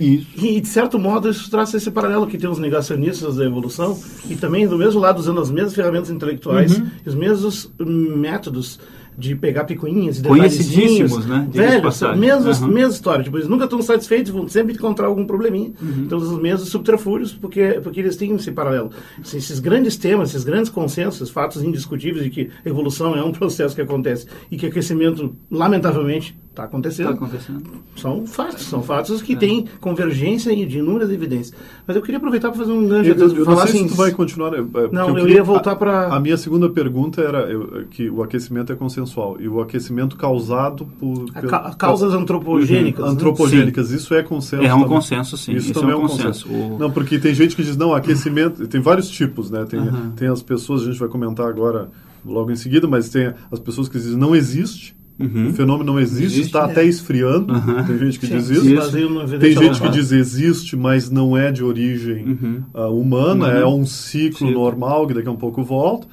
Isso. 0.00 0.26
E, 0.36 0.60
de 0.60 0.66
certo 0.66 0.98
modo, 0.98 1.28
isso 1.28 1.50
traz 1.50 1.72
esse 1.74 1.90
paralelo 1.90 2.26
que 2.26 2.38
tem 2.38 2.48
os 2.48 2.58
negacionistas 2.58 3.36
da 3.36 3.44
evolução 3.44 3.98
e 4.28 4.34
também, 4.34 4.66
do 4.66 4.78
mesmo 4.78 4.98
lado, 4.98 5.18
usando 5.18 5.40
as 5.40 5.50
mesmas 5.50 5.74
ferramentas 5.74 6.10
intelectuais, 6.10 6.78
uhum. 6.78 6.86
os 7.04 7.14
mesmos 7.14 7.70
métodos 7.78 8.80
de 9.16 9.34
pegar 9.34 9.64
picuinhas 9.64 10.18
e 10.18 10.22
Conhecidíssimos, 10.22 11.26
né? 11.26 11.46
Velhos, 11.50 12.00
mesma, 12.16 12.66
uhum. 12.66 12.72
mesma 12.72 12.92
história. 12.92 13.24
Tipo, 13.24 13.36
eles 13.36 13.48
nunca 13.48 13.64
estão 13.64 13.82
satisfeitos, 13.82 14.32
vão 14.32 14.48
sempre 14.48 14.74
encontrar 14.74 15.06
algum 15.06 15.26
probleminha. 15.26 15.72
Uhum. 15.80 16.04
Então, 16.04 16.18
os 16.18 16.38
mesmos 16.40 16.70
subterfúgios, 16.70 17.32
porque, 17.32 17.80
porque 17.82 18.00
eles 18.00 18.16
têm 18.16 18.34
esse 18.34 18.50
paralelo. 18.52 18.90
Esses 19.22 19.58
grandes 19.58 19.96
temas, 19.96 20.30
esses 20.30 20.44
grandes 20.44 20.70
consensos, 20.70 21.30
fatos 21.30 21.62
indiscutíveis 21.62 22.24
de 22.24 22.30
que 22.30 22.50
evolução 22.64 23.14
é 23.14 23.22
um 23.22 23.32
processo 23.32 23.74
que 23.74 23.82
acontece 23.82 24.26
e 24.50 24.56
que 24.56 24.66
aquecimento, 24.66 25.36
lamentavelmente, 25.50 26.34
Está 26.52 26.64
acontecendo. 26.64 27.06
Tá 27.06 27.12
acontecendo. 27.14 27.62
São 27.96 28.26
fatos, 28.26 28.62
são 28.64 28.82
fatos 28.82 29.22
que 29.22 29.32
é. 29.32 29.36
têm 29.36 29.64
convergência 29.80 30.54
de 30.54 30.78
inúmeras 30.78 31.10
evidências. 31.10 31.58
Mas 31.86 31.96
eu 31.96 32.02
queria 32.02 32.18
aproveitar 32.18 32.50
para 32.50 32.58
fazer 32.58 32.72
um 32.72 32.86
gancho. 32.86 33.08
Eu, 33.08 33.16
eu, 33.16 33.36
eu 33.36 33.44
falar 33.46 33.56
não 33.56 33.66
sei 33.66 33.80
assim, 33.80 33.88
se 33.88 33.94
tu 33.94 33.96
vai 33.96 34.10
continuar. 34.10 34.52
É, 34.52 34.60
não, 34.92 35.16
eu, 35.16 35.26
eu 35.26 35.28
ia 35.30 35.42
voltar 35.42 35.76
para. 35.76 36.08
A 36.08 36.20
minha 36.20 36.36
segunda 36.36 36.68
pergunta 36.68 37.22
era 37.22 37.50
eu, 37.50 37.86
que 37.90 38.10
o 38.10 38.22
aquecimento 38.22 38.70
é 38.70 38.76
consensual 38.76 39.38
e 39.40 39.48
o 39.48 39.62
aquecimento 39.62 40.14
causado 40.14 40.84
por 41.00 41.24
ca 41.32 41.74
causas 41.74 42.12
antropogênicas. 42.12 43.02
Uhum, 43.02 43.12
antropogênicas, 43.12 43.86
sim. 43.86 43.96
isso 43.96 44.14
é 44.14 44.22
consenso. 44.22 44.62
É 44.62 44.74
um 44.74 44.82
também. 44.82 44.94
consenso, 44.94 45.38
sim. 45.38 45.54
Isso, 45.54 45.70
isso 45.70 45.80
também 45.80 45.94
é 45.94 45.96
um 45.96 46.02
consenso. 46.02 46.46
consenso. 46.48 46.74
O... 46.74 46.78
Não, 46.78 46.90
porque 46.90 47.18
tem 47.18 47.32
gente 47.34 47.56
que 47.56 47.62
diz 47.62 47.78
não, 47.78 47.94
aquecimento 47.94 48.68
tem 48.68 48.80
vários 48.82 49.08
tipos, 49.08 49.50
né? 49.50 49.64
Tem, 49.64 49.80
uhum. 49.80 50.10
tem 50.10 50.28
as 50.28 50.42
pessoas 50.42 50.82
a 50.82 50.84
gente 50.84 50.98
vai 50.98 51.08
comentar 51.08 51.48
agora 51.48 51.88
logo 52.22 52.50
em 52.50 52.56
seguida, 52.56 52.86
mas 52.86 53.08
tem 53.08 53.32
as 53.50 53.58
pessoas 53.58 53.88
que 53.88 53.96
dizem 53.96 54.18
não 54.18 54.36
existe 54.36 54.94
Uhum. 55.22 55.48
O 55.48 55.52
fenômeno 55.52 55.92
não 55.92 56.00
existe, 56.00 56.40
está 56.40 56.60
é. 56.60 56.70
até 56.70 56.84
esfriando. 56.84 57.52
Uhum. 57.52 57.84
Tem 57.84 57.98
gente 57.98 58.18
que 58.18 58.26
Sim, 58.26 58.36
diz 58.36 58.50
isso. 58.50 58.68
isso. 58.68 59.38
Tem 59.38 59.52
gente 59.52 59.80
que 59.80 59.88
diz 59.88 60.12
existe, 60.12 60.76
mas 60.76 61.10
não 61.10 61.36
é 61.36 61.50
de 61.50 61.62
origem 61.62 62.24
uhum. 62.24 62.62
uh, 62.74 62.88
humana, 62.88 63.48
é 63.48 63.66
um 63.66 63.86
ciclo 63.86 64.48
Sim. 64.48 64.54
normal 64.54 65.06
que 65.06 65.14
daqui 65.14 65.28
a 65.28 65.32
um 65.32 65.36
pouco 65.36 65.62
volta. 65.62 66.06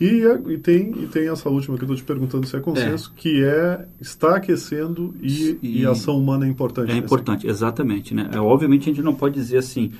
E, 0.00 0.24
e, 0.48 0.58
tem, 0.58 0.92
e 1.00 1.06
tem 1.06 1.28
essa 1.28 1.48
última 1.48 1.76
que 1.76 1.84
eu 1.84 1.86
estou 1.86 1.96
te 1.96 2.02
perguntando 2.02 2.44
se 2.44 2.56
é 2.56 2.60
consenso, 2.60 3.12
é. 3.16 3.20
que 3.20 3.44
é 3.44 3.86
está 4.00 4.34
aquecendo 4.34 5.14
e, 5.22 5.58
e, 5.62 5.80
e, 5.80 5.86
a 5.86 5.90
ação 5.90 6.18
humana 6.18 6.44
é 6.44 6.48
importante. 6.48 6.90
É 6.90 6.96
importante, 6.96 7.46
exatamente. 7.46 8.12
Né? 8.12 8.28
É, 8.32 8.40
obviamente 8.40 8.90
a 8.90 8.92
gente 8.92 9.00
não 9.00 9.14
pode 9.14 9.36
dizer 9.36 9.58
assim, 9.58 9.92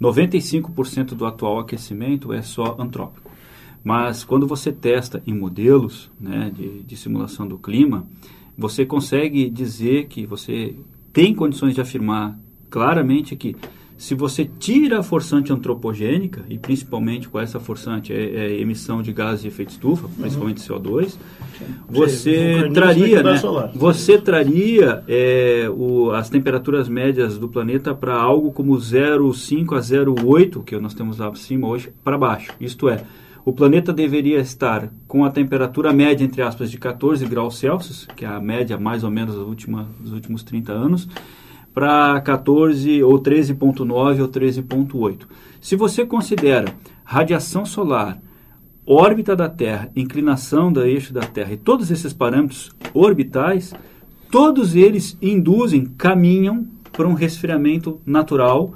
95% 0.00 1.16
do 1.16 1.26
atual 1.26 1.58
aquecimento 1.58 2.32
é 2.32 2.40
só 2.40 2.76
antrópico. 2.78 3.27
Mas 3.82 4.24
quando 4.24 4.46
você 4.46 4.72
testa 4.72 5.22
em 5.26 5.34
modelos 5.34 6.10
né, 6.20 6.50
de, 6.54 6.82
de 6.82 6.96
simulação 6.96 7.46
do 7.46 7.58
clima, 7.58 8.06
você 8.56 8.84
consegue 8.84 9.48
dizer 9.48 10.06
que 10.06 10.26
você 10.26 10.74
tem 11.12 11.34
condições 11.34 11.74
de 11.74 11.80
afirmar 11.80 12.38
claramente 12.68 13.36
que 13.36 13.56
se 13.98 14.14
você 14.14 14.44
tira 14.44 15.00
a 15.00 15.02
forçante 15.02 15.52
antropogênica, 15.52 16.44
e 16.48 16.56
principalmente 16.56 17.28
com 17.28 17.40
essa 17.40 17.58
forçante 17.58 18.12
é, 18.12 18.46
é 18.46 18.60
emissão 18.60 19.02
de 19.02 19.12
gases 19.12 19.42
de 19.42 19.48
efeito 19.48 19.70
estufa, 19.70 20.06
uhum. 20.06 20.12
principalmente 20.20 20.60
CO2, 20.60 21.16
você 21.88 22.70
traria, 22.72 23.24
né, 23.24 23.40
você 23.74 24.16
traria 24.16 25.02
é, 25.08 25.68
o, 25.68 26.12
as 26.12 26.30
temperaturas 26.30 26.88
médias 26.88 27.38
do 27.38 27.48
planeta 27.48 27.92
para 27.92 28.14
algo 28.14 28.52
como 28.52 28.72
0,5 28.76 29.76
a 29.76 29.80
0,8, 29.80 30.62
que 30.62 30.78
nós 30.78 30.94
temos 30.94 31.18
lá 31.18 31.26
acima 31.28 31.66
hoje, 31.66 31.92
para 32.04 32.16
baixo. 32.16 32.52
Isto 32.60 32.88
é, 32.88 33.02
o 33.44 33.52
planeta 33.52 33.92
deveria 33.92 34.40
estar 34.40 34.92
com 35.06 35.24
a 35.24 35.30
temperatura 35.30 35.92
média, 35.92 36.24
entre 36.24 36.42
aspas, 36.42 36.70
de 36.70 36.78
14 36.78 37.24
graus 37.26 37.58
Celsius, 37.58 38.06
que 38.16 38.24
é 38.24 38.28
a 38.28 38.40
média 38.40 38.78
mais 38.78 39.04
ou 39.04 39.10
menos 39.10 39.34
dos 39.34 39.46
últimos, 39.46 39.86
dos 40.00 40.12
últimos 40.12 40.42
30 40.42 40.72
anos, 40.72 41.08
para 41.72 42.20
14 42.20 43.02
ou 43.02 43.18
13,9 43.20 44.20
ou 44.20 44.28
13,8. 44.28 45.26
Se 45.60 45.76
você 45.76 46.04
considera 46.04 46.74
radiação 47.04 47.64
solar, 47.64 48.20
órbita 48.86 49.36
da 49.36 49.48
Terra, 49.48 49.90
inclinação 49.94 50.72
do 50.72 50.82
eixo 50.82 51.12
da 51.12 51.20
Terra 51.20 51.52
e 51.52 51.56
todos 51.56 51.90
esses 51.90 52.12
parâmetros 52.12 52.70
orbitais, 52.92 53.74
todos 54.30 54.74
eles 54.74 55.16
induzem, 55.22 55.84
caminham 55.86 56.66
para 56.92 57.06
um 57.06 57.14
resfriamento 57.14 58.00
natural, 58.04 58.74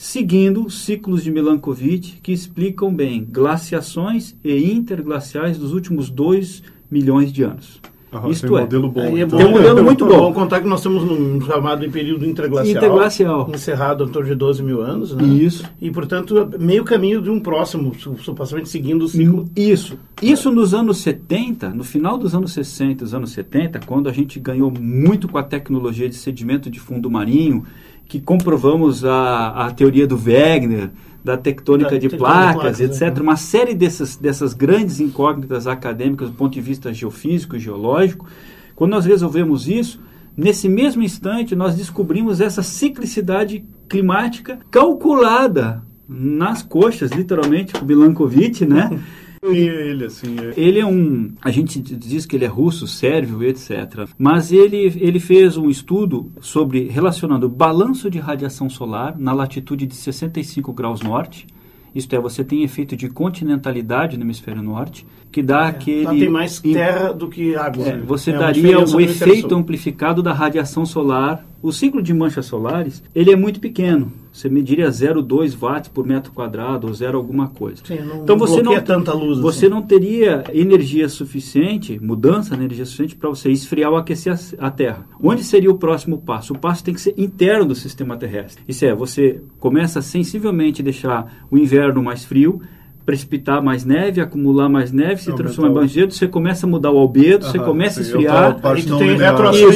seguindo 0.00 0.70
ciclos 0.70 1.24
de 1.24 1.30
Milankovitch 1.32 2.20
que 2.22 2.30
explicam 2.30 2.94
bem 2.94 3.26
glaciações 3.28 4.36
e 4.44 4.70
interglaciais 4.70 5.58
dos 5.58 5.72
últimos 5.72 6.08
2 6.08 6.62
milhões 6.88 7.32
de 7.32 7.42
anos. 7.42 7.80
Aham, 8.12 8.30
Isto 8.30 8.46
tem 8.46 8.54
um 8.54 8.58
é. 8.58 8.60
modelo 8.62 8.88
bom. 8.88 9.18
É 9.18 9.20
então. 9.22 9.38
um 9.40 9.50
modelo 9.50 9.82
muito 9.82 10.06
bom. 10.06 10.16
Vamos 10.18 10.34
contar 10.34 10.60
que 10.60 10.68
nós 10.68 10.78
estamos 10.78 11.02
num 11.02 11.40
chamado 11.40 11.90
período 11.90 12.24
interglacial. 12.24 12.76
Interglacial. 12.76 13.50
Encerrado 13.52 14.04
em 14.04 14.08
torno 14.08 14.28
de 14.28 14.36
12 14.36 14.62
mil 14.62 14.80
anos. 14.80 15.12
Né? 15.16 15.24
Isso. 15.24 15.68
E, 15.80 15.90
portanto, 15.90 16.48
meio 16.60 16.84
caminho 16.84 17.20
de 17.20 17.28
um 17.28 17.40
próximo, 17.40 17.92
su- 17.98 18.16
supostamente 18.18 18.68
seguindo 18.68 19.02
o 19.02 19.08
ciclo. 19.08 19.46
Isso. 19.56 19.98
Isso 20.22 20.50
nos 20.52 20.72
anos 20.74 20.98
70, 20.98 21.70
no 21.70 21.82
final 21.82 22.16
dos 22.16 22.36
anos 22.36 22.52
60, 22.52 23.04
dos 23.04 23.12
anos 23.14 23.32
70, 23.32 23.80
quando 23.84 24.08
a 24.08 24.12
gente 24.12 24.38
ganhou 24.38 24.70
muito 24.70 25.26
com 25.28 25.36
a 25.38 25.42
tecnologia 25.42 26.08
de 26.08 26.14
sedimento 26.14 26.70
de 26.70 26.78
fundo 26.78 27.10
marinho, 27.10 27.64
que 28.08 28.18
comprovamos 28.18 29.04
a, 29.04 29.66
a 29.66 29.70
teoria 29.70 30.06
do 30.06 30.16
Wegener, 30.16 30.90
da 31.22 31.36
tectônica, 31.36 31.90
Da 31.90 31.98
de, 31.98 32.08
tectônica 32.08 32.16
de 32.16 32.16
placas, 32.16 32.78
placas, 32.78 32.80
etc. 32.80 33.16
né? 33.16 33.22
Uma 33.22 33.36
série 33.36 33.74
dessas, 33.74 34.16
dessas 34.16 34.54
grandes 34.54 34.98
incógnitas 34.98 35.66
acadêmicas 35.66 36.30
do 36.30 36.34
ponto 36.34 36.54
de 36.54 36.60
vista 36.60 36.92
geofísico 36.92 37.54
e 37.54 37.58
geológico. 37.58 38.26
Quando 38.74 38.92
nós 38.92 39.04
resolvemos 39.04 39.68
isso, 39.68 40.00
nesse 40.34 40.68
mesmo 40.70 41.02
instante 41.02 41.54
nós 41.54 41.74
descobrimos 41.74 42.40
essa 42.40 42.62
ciclicidade 42.62 43.62
climática 43.88 44.58
calculada 44.70 45.82
nas 46.08 46.62
coxas, 46.62 47.10
literalmente, 47.10 47.74
com 47.74 47.84
Milankovitch, 47.84 48.62
né? 48.62 48.98
Ele, 49.42 50.04
assim, 50.04 50.36
é- 50.38 50.54
Ele 50.60 50.78
é 50.80 50.86
um. 50.86 51.32
A 51.42 51.50
gente 51.50 51.80
diz 51.80 52.26
que 52.26 52.36
ele 52.36 52.44
é 52.44 52.48
russo, 52.48 52.86
sérvio, 52.86 53.42
etc. 53.42 54.06
Mas 54.18 54.52
ele, 54.52 54.92
ele 55.00 55.20
fez 55.20 55.56
um 55.56 55.68
estudo 55.70 56.30
sobre 56.40 56.88
relacionando 56.88 57.46
o 57.46 57.50
balanço 57.50 58.10
de 58.10 58.18
radiação 58.18 58.68
solar 58.68 59.16
na 59.18 59.32
latitude 59.32 59.86
de 59.86 59.94
65 59.94 60.72
graus 60.72 61.00
norte. 61.02 61.46
Isto 61.94 62.14
é, 62.14 62.20
você 62.20 62.44
tem 62.44 62.62
efeito 62.62 62.94
de 62.94 63.08
continentalidade 63.08 64.16
no 64.18 64.24
hemisfério 64.24 64.62
norte, 64.62 65.06
que 65.32 65.42
dá 65.42 65.68
aquele. 65.68 66.04
Lá 66.04 66.10
tem 66.12 66.28
mais 66.28 66.60
terra 66.60 67.12
do 67.12 67.28
que 67.28 67.56
água. 67.56 67.88
é, 67.88 67.96
você 67.96 68.30
É 68.30 68.38
daria 68.38 68.78
o 68.78 69.00
efeito 69.00 69.54
amplificado 69.54 70.22
da 70.22 70.32
radiação 70.32 70.84
solar. 70.84 71.44
O 71.62 71.72
ciclo 71.72 72.00
de 72.02 72.14
manchas 72.14 72.46
solares, 72.46 73.02
ele 73.14 73.32
é 73.32 73.36
muito 73.36 73.58
pequeno. 73.58 74.12
Você 74.38 74.48
mediria 74.48 74.88
0,2 74.88 75.56
watts 75.56 75.88
por 75.88 76.06
metro 76.06 76.30
quadrado 76.30 76.86
ou 76.86 76.94
0 76.94 77.18
alguma 77.18 77.48
coisa. 77.48 77.82
Sim, 77.84 77.98
não 78.02 78.22
então 78.22 78.38
você 78.38 78.62
não 78.62 78.80
tanta 78.80 79.12
luz. 79.12 79.40
você 79.40 79.66
assim. 79.66 79.74
não 79.74 79.82
teria 79.82 80.44
energia 80.54 81.08
suficiente, 81.08 81.98
mudança 82.00 82.56
de 82.56 82.62
energia 82.62 82.84
suficiente 82.84 83.16
para 83.16 83.28
você 83.28 83.50
esfriar 83.50 83.90
ou 83.90 83.96
aquecer 83.96 84.38
a, 84.60 84.68
a 84.68 84.70
Terra. 84.70 85.08
Onde 85.20 85.42
seria 85.42 85.68
o 85.68 85.76
próximo 85.76 86.18
passo? 86.18 86.52
O 86.52 86.58
passo 86.58 86.84
tem 86.84 86.94
que 86.94 87.00
ser 87.00 87.14
interno 87.18 87.64
do 87.64 87.74
sistema 87.74 88.16
terrestre. 88.16 88.62
Isso 88.68 88.84
é, 88.84 88.94
você 88.94 89.42
começa 89.58 89.98
a 89.98 90.02
sensivelmente 90.02 90.84
deixar 90.84 91.44
o 91.50 91.58
inverno 91.58 92.00
mais 92.00 92.24
frio, 92.24 92.60
precipitar 93.08 93.62
mais 93.62 93.86
neve, 93.86 94.20
acumular 94.20 94.68
mais 94.68 94.92
neve, 94.92 95.22
se 95.22 95.34
transformar 95.34 95.70
em 95.70 95.72
o- 95.72 95.74
mais 95.76 95.90
gelo, 95.90 96.10
você 96.10 96.28
começa 96.28 96.66
a 96.66 96.68
mudar 96.68 96.90
o 96.92 96.98
albedo, 96.98 97.46
você 97.46 97.58
começa 97.58 98.00
a 98.00 98.02
esfriar. 98.02 98.60
tu 98.84 98.90
não 98.90 98.98
tem. 98.98 99.16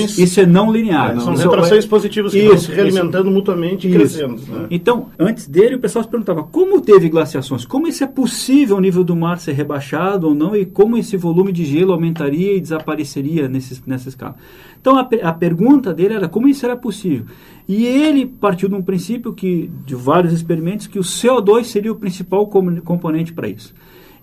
Isso, 0.05 0.21
isso 0.23 0.39
é 0.41 0.45
não 0.45 0.71
linear. 0.71 1.13
É, 1.13 1.15
não. 1.15 1.21
São 1.23 1.33
Isso 1.33 1.45
retrações 1.49 1.87
é- 1.87 1.89
positivas 1.89 2.33
que 2.33 2.39
Isso, 2.41 2.49
vão 2.49 2.59
se 2.59 2.65
isso. 2.67 2.73
realimentando 2.75 3.31
mutuamente 3.31 3.87
e 3.89 3.91
Isso. 3.91 3.99
crescendo. 4.19 4.35
né? 4.53 4.67
Então, 4.71 5.07
antes 5.19 5.49
dele, 5.49 5.77
o 5.77 5.79
pessoal 5.79 6.05
se 6.05 6.11
perguntava 6.11 6.43
como 6.43 6.79
teve 6.83 7.09
glaciações, 7.09 7.65
como 7.65 7.87
isso 7.89 8.05
é 8.05 8.07
possível 8.07 8.77
o 8.77 8.81
nível 8.81 9.03
do 9.03 9.17
mar 9.17 9.39
ser 9.39 9.53
rebaixado 9.53 10.29
ou 10.29 10.35
não, 10.35 10.55
e 10.55 10.67
como 10.67 10.99
esse 10.99 11.17
volume 11.17 11.53
de 11.53 11.65
gelo 11.65 11.95
aumentaria 11.95 12.55
e 12.55 12.61
desapareceria 12.61 13.49
nesse, 13.49 13.83
nessa 13.87 14.11
escala. 14.11 14.35
Então, 14.79 14.99
a, 14.99 15.09
a 15.23 15.33
pergunta 15.33 15.95
dele 15.95 16.13
era 16.15 16.29
como 16.29 16.49
isso 16.49 16.67
era 16.67 16.77
possível. 16.77 17.25
E 17.69 17.87
ele 17.87 18.27
partiu 18.27 18.69
de 18.69 18.75
um 18.75 18.83
princípio 18.83 19.33
que, 19.33 19.71
de 19.87 19.95
vários 19.95 20.33
experimentos, 20.33 20.89
que 20.89 20.99
o 20.99 21.03
CO2 21.03 21.63
seria 21.69 21.93
o 21.93 21.95
principal 21.95 22.45
com- 22.49 22.81
componente 23.23 23.33
para 23.33 23.49
isso. 23.49 23.73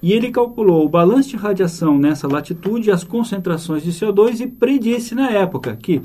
E 0.02 0.14
ele 0.14 0.32
calculou 0.32 0.86
o 0.86 0.90
balanço 0.90 1.30
de 1.30 1.38
radiação 1.38 1.98
nessa 1.98 2.28
latitude, 2.28 2.92
as 2.92 3.04
concentrações 3.04 3.84
de 3.84 3.92
CO2 3.92 4.42
e 4.42 4.48
predisse 4.48 5.16
na 5.16 5.30
época 5.30 5.76
que 5.76 6.02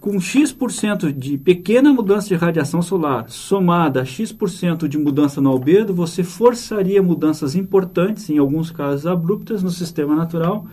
com 0.00 0.20
X% 0.20 1.12
de 1.12 1.36
pequena 1.36 1.92
mudança 1.92 2.28
de 2.28 2.34
radiação 2.34 2.80
solar 2.80 3.28
somada 3.28 4.02
a 4.02 4.04
X% 4.04 4.88
de 4.88 4.98
mudança 4.98 5.40
no 5.40 5.50
albedo, 5.50 5.94
você 5.94 6.22
forçaria 6.22 7.02
mudanças 7.02 7.56
importantes, 7.56 8.28
em 8.30 8.38
alguns 8.38 8.70
casos 8.70 9.06
abruptas, 9.06 9.62
no 9.62 9.70
sistema 9.70 10.14
natural, 10.14 10.66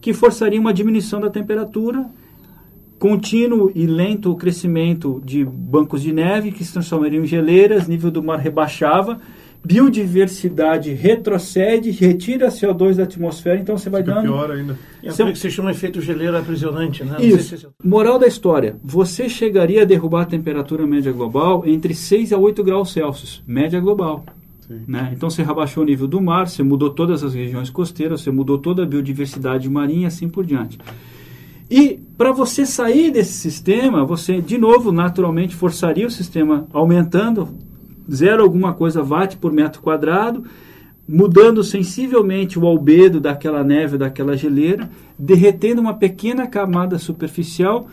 que 0.00 0.14
forçaria 0.14 0.60
uma 0.60 0.72
diminuição 0.72 1.20
da 1.20 1.28
temperatura, 1.28 2.06
contínuo 2.98 3.70
e 3.74 3.86
lento 3.86 4.34
crescimento 4.36 5.20
de 5.24 5.44
bancos 5.44 6.02
de 6.02 6.12
neve 6.12 6.50
que 6.50 6.64
se 6.64 6.72
transformariam 6.72 7.24
em 7.24 7.26
geleiras, 7.26 7.88
nível 7.88 8.10
do 8.10 8.22
mar 8.22 8.38
rebaixava, 8.38 9.18
biodiversidade 9.64 10.92
retrocede, 10.92 11.90
retira 11.90 12.48
CO2 12.48 12.96
da 12.96 13.02
atmosfera, 13.04 13.58
então 13.58 13.76
você 13.76 13.90
vai 13.90 14.02
Fica 14.02 14.14
dando 14.14 14.24
pior 14.24 14.50
ainda. 14.50 14.78
É 15.02 15.10
aquilo 15.10 15.32
que 15.32 15.38
se 15.38 15.50
chama 15.50 15.70
efeito 15.70 16.00
geleira 16.00 16.38
aprisionante. 16.38 17.04
Né? 17.04 17.12
Não 17.12 17.18
sei 17.18 17.28
isso. 17.28 17.56
se- 17.58 17.66
Moral 17.84 18.18
da 18.18 18.26
história: 18.26 18.76
você 18.82 19.28
chegaria 19.28 19.82
a 19.82 19.84
derrubar 19.84 20.22
a 20.22 20.26
temperatura 20.26 20.86
média 20.86 21.12
global 21.12 21.64
entre 21.66 21.94
6 21.94 22.32
a 22.32 22.38
8 22.38 22.62
graus 22.62 22.92
Celsius, 22.92 23.42
média 23.46 23.80
global. 23.80 24.24
Né? 24.86 25.12
Então 25.16 25.30
você 25.30 25.42
rebaixou 25.42 25.82
o 25.82 25.86
nível 25.86 26.06
do 26.06 26.20
mar, 26.20 26.46
você 26.46 26.62
mudou 26.62 26.90
todas 26.90 27.24
as 27.24 27.32
regiões 27.32 27.70
costeiras, 27.70 28.20
você 28.20 28.30
mudou 28.30 28.58
toda 28.58 28.82
a 28.82 28.86
biodiversidade 28.86 29.68
marinha 29.68 30.02
e 30.02 30.06
assim 30.06 30.28
por 30.28 30.44
diante. 30.44 30.78
E 31.70 31.98
para 32.18 32.32
você 32.32 32.66
sair 32.66 33.10
desse 33.10 33.32
sistema, 33.32 34.04
você 34.04 34.40
de 34.42 34.58
novo 34.58 34.92
naturalmente 34.92 35.54
forçaria 35.54 36.06
o 36.06 36.10
sistema 36.10 36.66
aumentando 36.72 37.48
zero 38.10 38.42
alguma 38.42 38.72
coisa 38.74 39.02
watt 39.02 39.36
por 39.36 39.52
metro 39.52 39.82
quadrado, 39.82 40.44
mudando 41.08 41.64
sensivelmente 41.64 42.58
o 42.58 42.66
albedo 42.66 43.20
daquela 43.20 43.64
neve, 43.64 43.96
daquela 43.96 44.36
geleira, 44.36 44.90
derretendo 45.18 45.80
uma 45.80 45.94
pequena 45.94 46.46
camada 46.46 46.98
superficial 46.98 47.88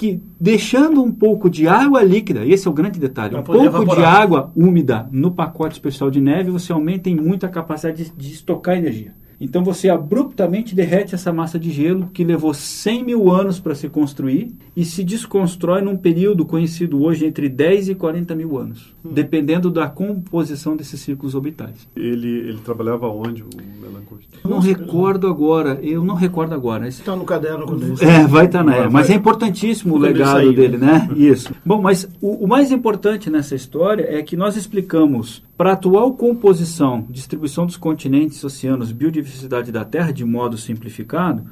que 0.00 0.18
deixando 0.40 1.02
um 1.02 1.12
pouco 1.12 1.50
de 1.50 1.68
água 1.68 2.02
líquida, 2.02 2.46
esse 2.46 2.66
é 2.66 2.70
o 2.70 2.72
grande 2.72 2.98
detalhe, 2.98 3.36
um 3.36 3.42
pouco 3.42 3.60
de 3.60 3.66
evaporar. 3.66 4.22
água 4.22 4.52
úmida 4.56 5.06
no 5.12 5.30
pacote 5.30 5.74
especial 5.74 6.10
de 6.10 6.22
neve, 6.22 6.50
você 6.50 6.72
aumenta 6.72 7.10
em 7.10 7.16
muito 7.16 7.44
a 7.44 7.50
capacidade 7.50 8.04
de, 8.04 8.10
de 8.16 8.32
estocar 8.32 8.78
energia. 8.78 9.14
Então 9.40 9.64
você 9.64 9.88
abruptamente 9.88 10.74
derrete 10.74 11.14
essa 11.14 11.32
massa 11.32 11.58
de 11.58 11.70
gelo 11.70 12.10
que 12.12 12.22
levou 12.22 12.52
100 12.52 13.04
mil 13.04 13.30
anos 13.30 13.58
para 13.58 13.74
se 13.74 13.88
construir 13.88 14.54
e 14.76 14.84
se 14.84 15.02
desconstrói 15.02 15.80
num 15.80 15.96
período 15.96 16.44
conhecido 16.44 17.02
hoje 17.02 17.24
entre 17.24 17.48
10 17.48 17.88
e 17.90 17.94
40 17.94 18.34
mil 18.34 18.58
anos, 18.58 18.94
dependendo 19.02 19.70
da 19.70 19.88
composição 19.88 20.76
desses 20.76 21.00
círculos 21.00 21.34
orbitais. 21.34 21.88
Ele, 21.96 22.28
ele 22.28 22.58
trabalhava 22.58 23.08
onde, 23.08 23.42
o 23.42 23.48
Melancholy? 23.80 24.24
Eu 24.44 24.50
não 24.50 24.58
recordo 24.58 25.26
agora, 25.26 25.78
eu 25.82 26.04
não 26.04 26.14
recordo 26.14 26.54
agora. 26.54 26.86
Está 26.86 27.16
no 27.16 27.24
caderno 27.24 27.64
quando 27.66 27.84
eles- 27.86 28.02
É, 28.02 28.26
vai 28.26 28.44
estar 28.46 28.62
na 28.62 28.72
Vai, 28.72 28.80
é, 28.86 28.88
mas 28.90 29.06
vai. 29.08 29.16
é 29.16 29.18
importantíssimo 29.18 29.94
o 29.94 29.98
legado 29.98 30.32
sair, 30.32 30.54
dele, 30.54 30.76
né? 30.76 31.08
Isso. 31.16 31.52
Bom, 31.64 31.80
mas 31.80 32.08
o, 32.20 32.44
o 32.44 32.46
mais 32.48 32.70
importante 32.70 33.30
nessa 33.30 33.54
história 33.54 34.06
é 34.08 34.22
que 34.22 34.36
nós 34.36 34.56
explicamos 34.56 35.42
para 35.60 35.72
a 35.72 35.74
atual 35.74 36.14
composição, 36.14 37.04
distribuição 37.10 37.66
dos 37.66 37.76
continentes, 37.76 38.42
oceanos, 38.42 38.92
biodiversidade 38.92 39.70
da 39.70 39.84
Terra, 39.84 40.10
de 40.10 40.24
modo 40.24 40.56
simplificado, 40.56 41.44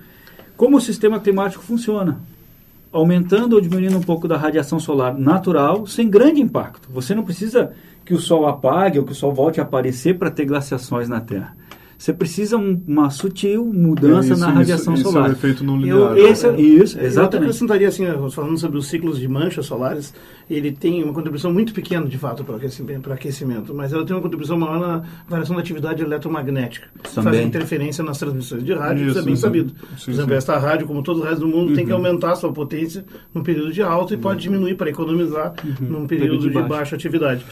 como 0.57 0.79
o 0.79 0.81
sistema 0.81 1.21
climático 1.21 1.63
funciona. 1.63 2.19
Aumentando 2.91 3.55
ou 3.55 3.61
diminuindo 3.61 3.99
um 3.99 4.03
pouco 4.03 4.27
da 4.27 4.39
radiação 4.39 4.81
solar 4.81 5.13
natural, 5.13 5.87
sem 5.87 6.09
grande 6.09 6.41
impacto. 6.41 6.89
Você 6.91 7.15
não 7.15 7.23
precisa 7.23 7.75
que 8.03 8.15
o 8.15 8.19
Sol 8.19 8.47
apague 8.47 8.99
ou 8.99 9.05
que 9.05 9.13
o 9.13 9.15
Sol 9.15 9.31
volte 9.35 9.61
a 9.61 9.63
aparecer 9.63 10.17
para 10.17 10.31
ter 10.31 10.47
glaciações 10.47 11.07
na 11.07 11.21
Terra. 11.21 11.55
Você 11.99 12.13
precisa 12.13 12.57
um- 12.57 12.81
uma 12.87 13.11
sutil 13.11 13.65
mudança 13.65 14.29
É, 14.29 14.33
isso- 14.35 14.41
na 14.41 14.51
radiação 14.53 14.95
isso, 14.95 15.03
solar. 15.03 15.23
Isso 15.25 15.29
é 15.29 15.31
um 15.31 15.33
efeito 15.37 15.65
não 15.65 15.75
Eu- 15.85 16.15
linear. 16.15 16.31
esse 16.31 16.47
é- 16.47 16.53
né? 16.53 16.61
isso, 16.61 16.97
Eu 16.97 17.05
exatamente. 17.05 17.37
acrescentaria 17.49 17.89
assim, 17.89 18.05
eu 18.05 18.31
falando 18.31 18.57
sobre 18.57 18.79
os 18.79 18.87
ciclos 18.87 19.19
de 19.19 19.27
manchas 19.27 19.67
solares, 19.67 20.15
ele 20.49 20.71
tem 20.71 21.03
uma 21.03 21.13
contribuição 21.13 21.53
muito 21.53 21.75
pequena, 21.75 22.07
de 22.07 22.17
fato, 22.17 22.45
para 22.45 22.53
o 22.55 22.57
aquecimento, 22.57 23.13
aquecimento, 23.13 23.75
mas 23.75 23.93
ela 23.93 24.07
tem 24.07 24.15
uma 24.15 24.23
contribuição 24.23 24.57
maior 24.57 24.79
na 24.79 25.03
variação 25.29 25.57
da 25.57 25.61
atividade 25.61 26.01
eletromagnética, 26.01 26.87
que 27.03 27.11
faz 27.11 27.15
Também. 27.27 27.45
interferência 27.45 28.05
nas 28.05 28.17
transmissões 28.17 28.63
de 28.65 28.73
rádio, 28.73 29.03
isso, 29.03 29.11
Isso, 29.11 29.19
é 29.19 29.23
bem 29.23 29.35
isso. 29.35 29.43
sabido. 29.43 29.71
Sim, 29.97 30.05
Por 30.05 30.11
exemplo, 30.13 30.31
sim. 30.31 30.37
esta 30.37 30.57
rádio, 30.57 30.87
como 30.87 31.03
todos 31.03 31.21
os 31.21 31.27
rádios 31.27 31.41
do 31.41 31.49
mundo, 31.49 31.75
tem 31.75 31.85
que 31.85 31.91
aumentar 31.91 32.31
a 32.31 32.37
sua 32.37 32.53
potência 32.53 33.05
num 33.35 33.43
período 33.43 33.73
de 33.73 33.83
alta 33.83 34.15
e 34.15 34.17
pode 34.17 34.41
diminuir 34.41 34.77
para 34.77 34.89
economizar 34.89 35.53
num 35.81 36.07
período 36.07 36.39
Período 36.39 36.51
de 36.51 36.63
de, 36.63 36.69
baixa 36.69 36.95
atividade. 36.95 37.45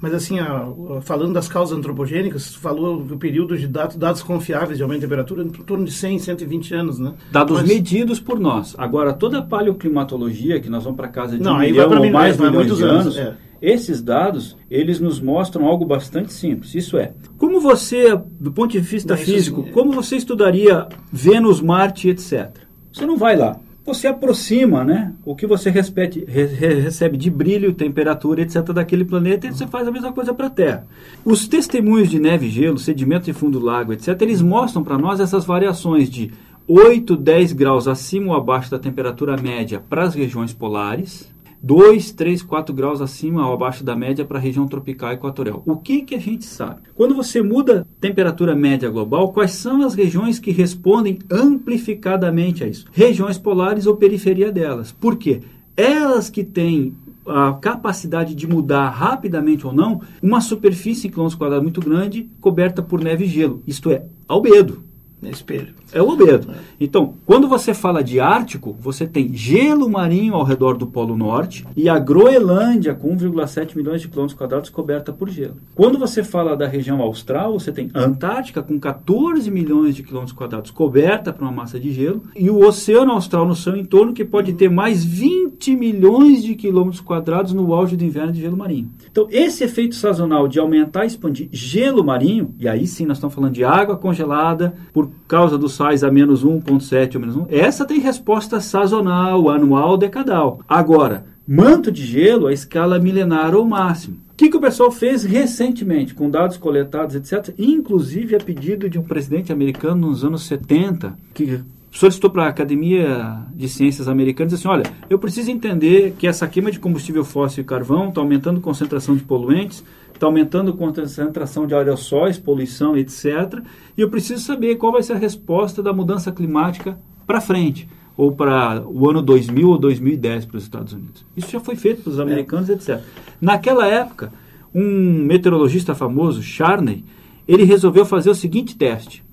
Mas 0.00 0.12
assim, 0.12 0.38
a- 0.38 0.66
a- 0.98 1.00
falando 1.00 1.32
das 1.32 1.48
causas 1.48 1.76
antropogênicas, 1.76 2.54
falou 2.54 3.02
do 3.02 3.16
período 3.16 3.56
de 3.56 3.66
dados, 3.66 3.96
dados 3.96 4.22
confiáveis 4.22 4.76
de 4.76 4.82
aumento 4.82 5.00
de 5.00 5.06
temperatura 5.06 5.42
em 5.42 5.48
torno 5.48 5.84
de 5.86 5.92
100, 5.92 6.18
120 6.18 6.74
anos, 6.74 6.98
né? 6.98 7.14
Dados 7.32 7.58
Mas- 7.60 7.68
medidos 7.68 8.20
por 8.20 8.38
nós. 8.38 8.74
Agora, 8.76 9.12
toda 9.14 9.38
a 9.38 9.42
paleoclimatologia, 9.42 10.60
que 10.60 10.68
nós 10.68 10.84
vamos 10.84 10.96
para 10.96 11.08
casa 11.08 11.36
de 11.38 11.42
Não, 11.42 11.54
um 11.54 11.56
aí 11.56 11.72
milhão 11.72 11.90
ou 11.90 12.00
mil- 12.00 12.12
mais 12.12 12.36
vai 12.36 12.48
milhões 12.50 12.66
muitos 12.66 12.78
de 12.78 12.84
anos, 12.84 13.16
anos, 13.16 13.18
é. 13.18 13.46
Esses 13.62 14.02
dados, 14.02 14.54
eles 14.70 15.00
nos 15.00 15.18
mostram 15.18 15.64
algo 15.66 15.86
bastante 15.86 16.30
simples. 16.30 16.74
Isso 16.74 16.98
é, 16.98 17.12
como 17.38 17.58
você, 17.58 18.14
do 18.38 18.52
ponto 18.52 18.72
de 18.72 18.80
vista 18.80 19.16
físico, 19.16 19.64
sim. 19.64 19.70
como 19.72 19.92
você 19.92 20.14
estudaria 20.16 20.86
Vênus, 21.10 21.62
Marte, 21.62 22.10
etc. 22.10 22.50
Você 22.92 23.06
não 23.06 23.16
vai 23.16 23.34
lá. 23.34 23.56
Você 23.86 24.08
aproxima, 24.08 24.82
né, 24.82 25.12
o 25.24 25.36
que 25.36 25.46
você 25.46 25.70
recebe, 25.70 26.24
recebe 26.26 27.16
de 27.16 27.30
brilho, 27.30 27.72
temperatura, 27.72 28.42
etc, 28.42 28.72
daquele 28.72 29.04
planeta 29.04 29.46
e 29.46 29.52
você 29.52 29.64
faz 29.64 29.86
a 29.86 29.92
mesma 29.92 30.12
coisa 30.12 30.34
para 30.34 30.48
a 30.48 30.50
Terra. 30.50 30.88
Os 31.24 31.46
testemunhos 31.46 32.10
de 32.10 32.18
neve, 32.18 32.50
gelo, 32.50 32.78
sedimento 32.78 33.26
de 33.26 33.32
fundo 33.32 33.60
do 33.60 33.64
lago, 33.64 33.92
etc, 33.92 34.20
eles 34.22 34.42
mostram 34.42 34.82
para 34.82 34.98
nós 34.98 35.20
essas 35.20 35.44
variações 35.44 36.10
de 36.10 36.32
8, 36.66 37.16
10 37.16 37.52
graus 37.52 37.86
acima 37.86 38.32
ou 38.32 38.36
abaixo 38.36 38.72
da 38.72 38.78
temperatura 38.78 39.36
média 39.36 39.80
para 39.88 40.02
as 40.02 40.16
regiões 40.16 40.52
polares, 40.52 41.32
2, 41.62 42.12
3, 42.12 42.42
4 42.42 42.74
graus 42.74 43.00
acima 43.00 43.46
ou 43.46 43.54
abaixo 43.54 43.84
da 43.84 43.96
média 43.96 44.24
para 44.24 44.38
a 44.38 44.40
região 44.40 44.66
tropical 44.66 45.12
equatorial. 45.12 45.62
O 45.66 45.76
que, 45.76 46.02
que 46.02 46.14
a 46.14 46.20
gente 46.20 46.44
sabe? 46.44 46.82
Quando 46.94 47.14
você 47.14 47.42
muda 47.42 47.80
a 47.80 48.00
temperatura 48.00 48.54
média 48.54 48.90
global, 48.90 49.32
quais 49.32 49.52
são 49.52 49.82
as 49.82 49.94
regiões 49.94 50.38
que 50.38 50.50
respondem 50.50 51.18
amplificadamente 51.30 52.62
a 52.62 52.66
isso? 52.66 52.86
Regiões 52.92 53.38
polares 53.38 53.86
ou 53.86 53.96
periferia 53.96 54.52
delas. 54.52 54.92
Por 54.92 55.16
quê? 55.16 55.40
Elas 55.76 56.30
que 56.30 56.42
têm 56.42 56.94
a 57.26 57.54
capacidade 57.54 58.34
de 58.34 58.46
mudar 58.46 58.88
rapidamente 58.88 59.66
ou 59.66 59.72
não 59.72 60.00
uma 60.22 60.40
superfície 60.40 61.08
em 61.08 61.10
quilômetros 61.10 61.38
quadrados 61.38 61.64
muito 61.64 61.80
grande 61.80 62.30
coberta 62.40 62.82
por 62.82 63.02
neve 63.02 63.24
e 63.24 63.28
gelo. 63.28 63.62
Isto 63.66 63.90
é, 63.90 64.04
albedo. 64.28 64.85
É 65.22 65.30
espelho. 65.30 65.74
É 65.92 66.02
o 66.02 66.10
albedo. 66.10 66.52
É. 66.52 66.56
Então, 66.78 67.14
quando 67.24 67.48
você 67.48 67.72
fala 67.72 68.04
de 68.04 68.20
Ártico, 68.20 68.76
você 68.78 69.06
tem 69.06 69.34
gelo 69.34 69.88
marinho 69.88 70.34
ao 70.34 70.44
redor 70.44 70.76
do 70.76 70.86
Polo 70.86 71.16
Norte 71.16 71.66
e 71.74 71.88
a 71.88 71.98
Groenlândia 71.98 72.94
com 72.94 73.16
1,7 73.16 73.74
milhões 73.74 74.02
de 74.02 74.08
quilômetros 74.08 74.38
quadrados 74.38 74.68
coberta 74.68 75.12
por 75.12 75.30
gelo. 75.30 75.56
Quando 75.74 75.98
você 75.98 76.22
fala 76.22 76.54
da 76.54 76.68
região 76.68 77.00
austral, 77.00 77.58
você 77.58 77.72
tem 77.72 77.90
Antártica 77.94 78.62
com 78.62 78.78
14 78.78 79.50
milhões 79.50 79.96
de 79.96 80.02
quilômetros 80.02 80.36
quadrados 80.36 80.70
coberta 80.70 81.32
por 81.32 81.42
uma 81.42 81.52
massa 81.52 81.80
de 81.80 81.92
gelo 81.92 82.22
e 82.36 82.50
o 82.50 82.58
Oceano 82.58 83.12
Austral 83.12 83.46
no 83.46 83.56
seu 83.56 83.74
entorno 83.74 84.12
que 84.12 84.24
pode 84.24 84.52
ter 84.52 84.68
mais 84.68 85.02
20 85.02 85.74
milhões 85.76 86.42
de 86.44 86.54
quilômetros 86.54 87.00
quadrados 87.00 87.54
no 87.54 87.72
auge 87.72 87.96
do 87.96 88.04
inverno 88.04 88.32
de 88.32 88.40
gelo 88.40 88.56
marinho. 88.56 88.90
Então, 89.10 89.26
esse 89.30 89.64
efeito 89.64 89.94
sazonal 89.94 90.46
de 90.46 90.58
aumentar 90.58 91.04
e 91.04 91.06
expandir 91.06 91.48
gelo 91.50 92.04
marinho, 92.04 92.54
e 92.58 92.68
aí 92.68 92.86
sim 92.86 93.06
nós 93.06 93.16
estamos 93.16 93.34
falando 93.34 93.54
de 93.54 93.64
água 93.64 93.96
congelada 93.96 94.74
por 94.92 95.05
causa 95.26 95.56
dos 95.58 95.74
sais 95.74 96.02
a 96.04 96.10
menos 96.10 96.44
1,7 96.44 97.14
ou 97.14 97.20
menos 97.20 97.36
1, 97.36 97.46
essa 97.48 97.84
tem 97.84 97.98
resposta 97.98 98.60
sazonal, 98.60 99.48
anual, 99.48 99.96
decadal. 99.96 100.60
Agora, 100.68 101.26
manto 101.46 101.92
de 101.92 102.04
gelo, 102.04 102.46
a 102.46 102.52
escala 102.52 102.98
milenar 102.98 103.54
ou 103.54 103.64
máximo. 103.64 104.18
O 104.32 104.36
que, 104.36 104.50
que 104.50 104.56
o 104.56 104.60
pessoal 104.60 104.90
fez 104.90 105.24
recentemente, 105.24 106.14
com 106.14 106.28
dados 106.28 106.58
coletados, 106.58 107.14
etc., 107.14 107.54
inclusive 107.58 108.36
a 108.36 108.38
pedido 108.38 108.90
de 108.90 108.98
um 108.98 109.02
presidente 109.02 109.50
americano 109.50 110.08
nos 110.08 110.24
anos 110.24 110.42
70, 110.42 111.16
que 111.32 111.60
solicitou 111.96 112.28
para 112.28 112.44
a 112.44 112.48
Academia 112.48 113.42
de 113.54 113.68
Ciências 113.68 114.06
Americanas 114.06 114.52
assim, 114.52 114.68
olha, 114.68 114.84
eu 115.08 115.18
preciso 115.18 115.50
entender 115.50 116.14
que 116.18 116.26
essa 116.26 116.46
queima 116.46 116.70
de 116.70 116.78
combustível 116.78 117.24
fóssil 117.24 117.62
e 117.62 117.64
carvão 117.64 118.10
está 118.10 118.20
aumentando 118.20 118.58
a 118.58 118.62
concentração 118.62 119.16
de 119.16 119.22
poluentes, 119.22 119.82
está 120.12 120.26
aumentando 120.26 120.72
a 120.72 120.76
concentração 120.76 121.66
de 121.66 121.74
aerossóis, 121.74 122.38
poluição, 122.38 122.96
etc. 122.96 123.62
E 123.96 124.02
eu 124.02 124.10
preciso 124.10 124.44
saber 124.44 124.76
qual 124.76 124.92
vai 124.92 125.02
ser 125.02 125.14
a 125.14 125.18
resposta 125.18 125.82
da 125.82 125.92
mudança 125.92 126.30
climática 126.30 126.98
para 127.26 127.40
frente, 127.40 127.88
ou 128.14 128.30
para 128.30 128.82
o 128.86 129.08
ano 129.08 129.22
2000 129.22 129.66
ou 129.66 129.78
2010 129.78 130.44
para 130.44 130.56
os 130.58 130.64
Estados 130.64 130.92
Unidos. 130.92 131.24
Isso 131.34 131.50
já 131.50 131.60
foi 131.60 131.76
feito 131.76 132.02
pelos 132.02 132.20
americanos, 132.20 132.68
é. 132.68 132.74
etc. 132.74 133.00
Naquela 133.40 133.86
época, 133.86 134.30
um 134.74 135.24
meteorologista 135.24 135.94
famoso, 135.94 136.42
Charney, 136.42 137.04
ele 137.48 137.64
resolveu 137.64 138.04
fazer 138.04 138.28
o 138.28 138.34
seguinte 138.34 138.76
teste: 138.76 139.24